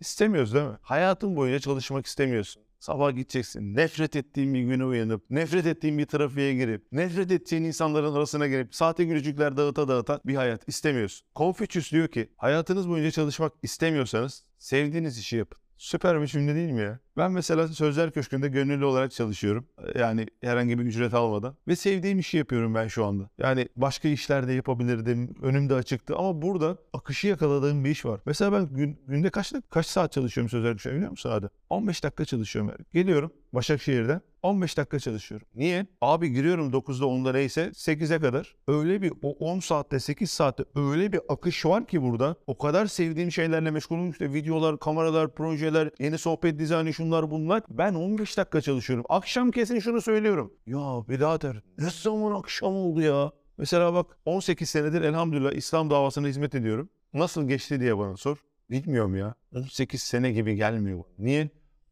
İstemiyoruz 0.00 0.54
değil 0.54 0.66
mi? 0.66 0.76
Hayatın 0.82 1.36
boyunca 1.36 1.58
çalışmak 1.58 2.06
istemiyorsun. 2.06 2.62
Sabah 2.80 3.16
gideceksin. 3.16 3.76
Nefret 3.76 4.16
ettiğin 4.16 4.54
bir 4.54 4.62
güne 4.62 4.84
uyanıp, 4.84 5.30
nefret 5.30 5.66
ettiğin 5.66 5.98
bir 5.98 6.06
trafiğe 6.06 6.54
girip, 6.54 6.92
nefret 6.92 7.30
ettiğin 7.30 7.64
insanların 7.64 8.14
arasına 8.14 8.46
girip, 8.46 8.74
sahte 8.74 9.04
gülücükler 9.04 9.56
dağıta 9.56 9.88
dağıta 9.88 10.20
bir 10.26 10.34
hayat 10.34 10.68
istemiyorsun. 10.68 11.26
Confucius 11.36 11.92
diyor 11.92 12.08
ki, 12.08 12.32
hayatınız 12.36 12.88
boyunca 12.88 13.10
çalışmak 13.10 13.52
istemiyorsanız 13.62 14.44
sevdiğiniz 14.58 15.18
işi 15.18 15.36
yapın. 15.36 15.60
Süper 15.80 16.22
bir 16.22 16.26
cümle 16.26 16.54
değil 16.54 16.70
mi 16.70 16.80
ya? 16.80 16.98
Ben 17.16 17.32
mesela 17.32 17.68
Sözler 17.68 18.10
Köşkü'nde 18.10 18.48
gönüllü 18.48 18.84
olarak 18.84 19.12
çalışıyorum. 19.12 19.66
Yani 19.98 20.26
herhangi 20.40 20.78
bir 20.78 20.84
ücret 20.84 21.14
almadan. 21.14 21.56
Ve 21.68 21.76
sevdiğim 21.76 22.18
işi 22.18 22.36
yapıyorum 22.36 22.74
ben 22.74 22.88
şu 22.88 23.04
anda. 23.04 23.30
Yani 23.38 23.68
başka 23.76 24.08
işler 24.08 24.48
de 24.48 24.52
yapabilirdim. 24.52 25.34
Önümde 25.42 25.74
açıktı. 25.74 26.16
Ama 26.16 26.42
burada 26.42 26.76
akışı 26.92 27.26
yakaladığım 27.26 27.84
bir 27.84 27.90
iş 27.90 28.04
var. 28.04 28.20
Mesela 28.26 28.52
ben 28.52 28.76
gün, 28.76 29.00
günde 29.08 29.30
kaç, 29.30 29.52
kaç 29.70 29.86
saat 29.86 30.12
çalışıyorum 30.12 30.50
Sözler 30.50 30.72
Köşkü'nde 30.72 30.94
biliyor 30.94 31.10
musun 31.10 31.30
hadi? 31.30 31.48
15 31.70 32.04
dakika 32.04 32.24
çalışıyorum. 32.24 32.70
Yani. 32.70 32.86
Geliyorum 32.92 33.32
Başakşehir'den. 33.52 34.20
15 34.42 34.76
dakika 34.76 34.98
çalışıyorum. 34.98 35.46
Niye? 35.54 35.86
Abi 36.00 36.32
giriyorum 36.32 36.70
9'da 36.70 37.04
10'da 37.04 37.32
neyse 37.32 37.70
8'e 37.74 38.20
kadar. 38.20 38.56
Öyle 38.68 39.02
bir 39.02 39.12
o 39.22 39.30
10 39.30 39.60
saatte 39.60 40.00
8 40.00 40.30
saatte 40.30 40.64
öyle 40.74 41.12
bir 41.12 41.20
akış 41.28 41.66
var 41.66 41.86
ki 41.86 42.02
burada. 42.02 42.36
O 42.46 42.58
kadar 42.58 42.86
sevdiğim 42.86 43.32
şeylerle 43.32 43.70
meşgulüm 43.70 44.10
işte 44.10 44.32
videolar, 44.32 44.78
kameralar, 44.78 45.34
projeler, 45.34 45.90
yeni 45.98 46.18
sohbet 46.18 46.58
dizaynı 46.58 46.94
şunlar 46.94 47.30
bunlar. 47.30 47.62
Ben 47.70 47.94
15 47.94 48.36
dakika 48.36 48.60
çalışıyorum. 48.60 49.04
Akşam 49.08 49.50
kesin 49.50 49.78
şunu 49.78 50.00
söylüyorum. 50.00 50.52
Ya 50.66 51.04
birader 51.08 51.56
ne 51.78 51.90
zaman 51.90 52.40
akşam 52.40 52.74
oldu 52.74 53.00
ya? 53.00 53.32
Mesela 53.58 53.94
bak 53.94 54.18
18 54.24 54.70
senedir 54.70 55.02
elhamdülillah 55.02 55.52
İslam 55.52 55.90
davasına 55.90 56.26
hizmet 56.28 56.54
ediyorum. 56.54 56.88
Nasıl 57.14 57.48
geçti 57.48 57.80
diye 57.80 57.98
bana 57.98 58.16
sor. 58.16 58.38
Bilmiyorum 58.70 59.16
ya. 59.16 59.34
18 59.54 60.02
sene 60.02 60.32
gibi 60.32 60.54
gelmiyor. 60.56 61.04
Niye? 61.18 61.50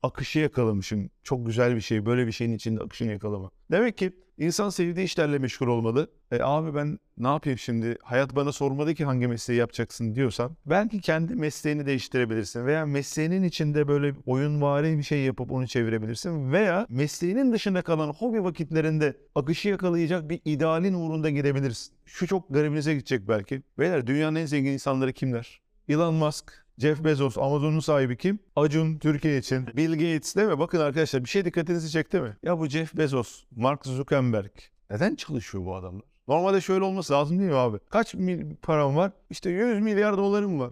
Akışı 0.09 0.39
yakalamışım. 0.39 1.11
Çok 1.23 1.47
güzel 1.47 1.77
bir 1.77 1.81
şey. 1.81 2.07
Böyle 2.07 2.27
bir 2.27 2.33
şeyin 2.33 2.53
içinde 2.53 2.81
akışını 2.81 3.13
yakalamak. 3.13 3.53
Demek 3.71 3.99
ki 3.99 4.13
insan 4.39 4.71
sevdiği 4.71 5.07
işlerle 5.07 5.39
meşgul 5.39 5.67
olmalı. 5.67 6.11
E 6.33 6.43
abi 6.43 6.75
ben 6.75 6.99
ne 7.19 7.29
yapayım 7.29 7.59
şimdi? 7.59 7.97
Hayat 8.03 8.37
bana 8.37 8.53
sormadı 8.53 8.95
ki 8.95 9.05
hangi 9.05 9.27
mesleği 9.27 9.61
yapacaksın 9.61 10.15
diyorsan 10.15 10.57
belki 10.67 11.01
kendi 11.01 11.35
mesleğini 11.35 11.87
değiştirebilirsin 11.87 12.67
veya 12.67 12.87
mesleğinin 12.87 13.43
içinde 13.43 13.89
böyle 13.89 14.15
oyunvari 14.27 14.99
bir 14.99 15.03
şey 15.03 15.21
yapıp 15.21 15.53
onu 15.53 15.67
çevirebilirsin 15.67 16.53
veya 16.53 16.87
mesleğinin 16.89 17.53
dışında 17.53 17.83
kalan 17.83 18.13
hobi 18.13 18.45
vakitlerinde 18.45 19.17
akışı 19.35 19.69
yakalayacak 19.69 20.31
bir 20.31 20.41
idealin 20.45 20.95
uğrunda 20.95 21.31
gidebilirsin. 21.31 21.95
Şu 22.07 22.27
çok 22.27 22.55
garibinize 22.55 22.95
gidecek 22.95 23.29
belki. 23.29 23.63
Beyler 23.79 24.07
dünyanın 24.07 24.37
en 24.37 24.47
zengin 24.47 24.73
insanları 24.73 25.13
kimler? 25.13 25.61
Elon 25.89 26.15
Musk, 26.15 26.68
Jeff 26.79 27.05
Bezos, 27.05 27.39
Amazon'un 27.39 27.81
sahibi 27.81 28.17
kim? 28.17 28.39
Acun, 28.57 28.99
Türkiye 28.99 29.39
için. 29.39 29.67
Bill 29.67 29.93
Gates 29.93 30.37
değil 30.37 30.49
mi? 30.49 30.59
Bakın 30.59 30.81
arkadaşlar 30.81 31.25
bir 31.25 31.29
şey 31.29 31.45
dikkatinizi 31.45 31.91
çekti 31.91 32.21
mi? 32.21 32.37
Ya 32.43 32.59
bu 32.59 32.67
Jeff 32.67 32.97
Bezos, 32.97 33.45
Mark 33.57 33.87
Zuckerberg. 33.87 34.51
Neden 34.91 35.15
çalışıyor 35.15 35.65
bu 35.65 35.77
adamlar? 35.77 36.03
Normalde 36.29 36.61
şöyle 36.61 36.85
olması 36.85 37.13
lazım 37.13 37.39
değil 37.39 37.51
mi 37.51 37.57
abi? 37.57 37.79
Kaç 37.91 38.15
mil 38.15 38.57
param 38.63 38.97
var? 38.97 39.13
İşte 39.31 39.51
100 39.51 39.81
milyar 39.81 40.17
dolarım 40.17 40.61
var. 40.61 40.71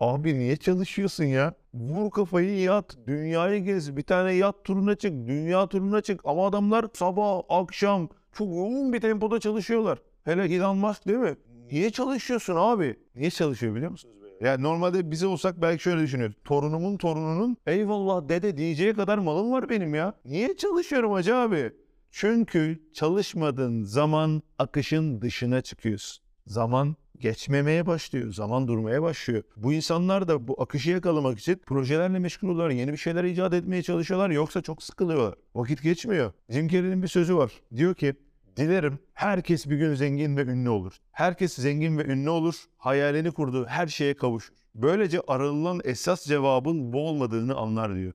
Abi 0.00 0.38
niye 0.38 0.56
çalışıyorsun 0.56 1.24
ya? 1.24 1.54
Vur 1.74 2.10
kafayı 2.10 2.60
yat, 2.60 2.96
dünyayı 3.06 3.64
gez, 3.64 3.96
bir 3.96 4.02
tane 4.02 4.32
yat 4.32 4.64
turuna 4.64 4.94
çık, 4.94 5.12
dünya 5.12 5.66
turuna 5.66 6.00
çık. 6.00 6.20
Ama 6.24 6.46
adamlar 6.46 6.86
sabah, 6.94 7.42
akşam 7.48 8.08
çok 8.32 8.48
yoğun 8.48 8.92
bir 8.92 9.00
tempoda 9.00 9.40
çalışıyorlar. 9.40 9.98
Hele 10.24 10.54
Elon 10.54 10.76
Musk 10.76 11.08
değil 11.08 11.18
mi? 11.18 11.36
Niye 11.70 11.90
çalışıyorsun 11.90 12.56
abi? 12.56 12.96
Niye 13.14 13.30
çalışıyor 13.30 13.74
biliyor 13.74 13.90
musunuz? 13.90 14.19
Yani 14.40 14.62
normalde 14.62 15.10
bize 15.10 15.26
olsak 15.26 15.62
belki 15.62 15.82
şöyle 15.82 16.02
düşünüyoruz. 16.02 16.36
Torunumun 16.44 16.96
torununun 16.96 17.56
eyvallah 17.66 18.28
dede 18.28 18.56
diyeceği 18.56 18.94
kadar 18.94 19.18
malım 19.18 19.52
var 19.52 19.68
benim 19.68 19.94
ya. 19.94 20.14
Niye 20.24 20.56
çalışıyorum 20.56 21.12
hacı 21.12 21.36
abi? 21.36 21.72
Çünkü 22.10 22.82
çalışmadığın 22.92 23.82
zaman 23.82 24.42
akışın 24.58 25.20
dışına 25.20 25.60
çıkıyorsun. 25.60 26.24
Zaman 26.46 26.96
geçmemeye 27.18 27.86
başlıyor. 27.86 28.32
Zaman 28.32 28.68
durmaya 28.68 29.02
başlıyor. 29.02 29.42
Bu 29.56 29.72
insanlar 29.72 30.28
da 30.28 30.48
bu 30.48 30.62
akışı 30.62 30.90
yakalamak 30.90 31.38
için 31.38 31.60
projelerle 31.66 32.18
meşgul 32.18 32.48
oluyorlar. 32.48 32.70
Yeni 32.70 32.92
bir 32.92 32.96
şeyler 32.96 33.24
icat 33.24 33.54
etmeye 33.54 33.82
çalışıyorlar. 33.82 34.30
Yoksa 34.30 34.62
çok 34.62 34.82
sıkılıyorlar. 34.82 35.34
Vakit 35.54 35.82
geçmiyor. 35.82 36.32
Jim 36.48 36.68
Carrey'nin 36.68 37.02
bir 37.02 37.08
sözü 37.08 37.36
var. 37.36 37.52
Diyor 37.76 37.94
ki 37.94 38.14
Dilerim 38.60 38.98
herkes 39.14 39.70
bir 39.70 39.76
gün 39.76 39.94
zengin 39.94 40.36
ve 40.36 40.42
ünlü 40.42 40.68
olur. 40.68 40.96
Herkes 41.12 41.54
zengin 41.54 41.98
ve 41.98 42.04
ünlü 42.04 42.30
olur, 42.30 42.54
hayalini 42.76 43.30
kurduğu 43.32 43.66
her 43.66 43.86
şeye 43.86 44.14
kavuşur. 44.14 44.54
Böylece 44.74 45.20
aranılan 45.28 45.80
esas 45.84 46.26
cevabın 46.26 46.92
bu 46.92 47.08
olmadığını 47.08 47.54
anlar 47.56 47.94
diyor. 47.94 48.12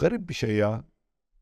Garip 0.00 0.28
bir 0.28 0.34
şey 0.34 0.54
ya. 0.54 0.84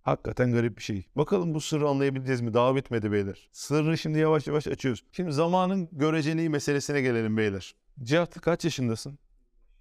Hakikaten 0.02 0.52
garip 0.52 0.76
bir 0.76 0.82
şey. 0.82 1.06
Bakalım 1.16 1.54
bu 1.54 1.60
sırrı 1.60 1.88
anlayabileceğiz 1.88 2.40
mi? 2.40 2.54
Daha 2.54 2.76
bitmedi 2.76 3.12
beyler. 3.12 3.48
Sırrı 3.52 3.98
şimdi 3.98 4.18
yavaş 4.18 4.46
yavaş 4.46 4.66
açıyoruz. 4.66 5.04
Şimdi 5.12 5.32
zamanın 5.32 5.88
göreceliği 5.92 6.48
meselesine 6.48 7.00
gelelim 7.00 7.36
beyler. 7.36 7.74
Cihat 8.02 8.40
kaç 8.40 8.64
yaşındasın? 8.64 9.18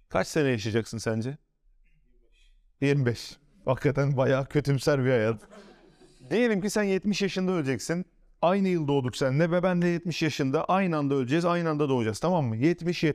Kaç 0.08 0.26
sene 0.26 0.48
yaşayacaksın 0.48 0.98
sence? 0.98 1.38
25. 2.80 3.36
Hakikaten 3.64 4.16
bayağı 4.16 4.46
kötümser 4.46 5.04
bir 5.04 5.10
hayat. 5.10 5.40
Diyelim 6.30 6.60
ki 6.60 6.70
sen 6.70 6.82
70 6.82 7.22
yaşında 7.22 7.52
öleceksin. 7.52 8.06
Aynı 8.42 8.68
yıl 8.68 8.88
doğduk 8.88 9.16
seninle 9.16 9.50
ve 9.50 9.62
ben 9.62 9.82
de 9.82 9.86
70 9.86 10.22
yaşında 10.22 10.64
aynı 10.64 10.96
anda 10.96 11.14
öleceğiz, 11.14 11.44
aynı 11.44 11.70
anda 11.70 11.88
doğacağız 11.88 12.18
tamam 12.20 12.44
mı? 12.44 12.56
70-70. 12.56 13.14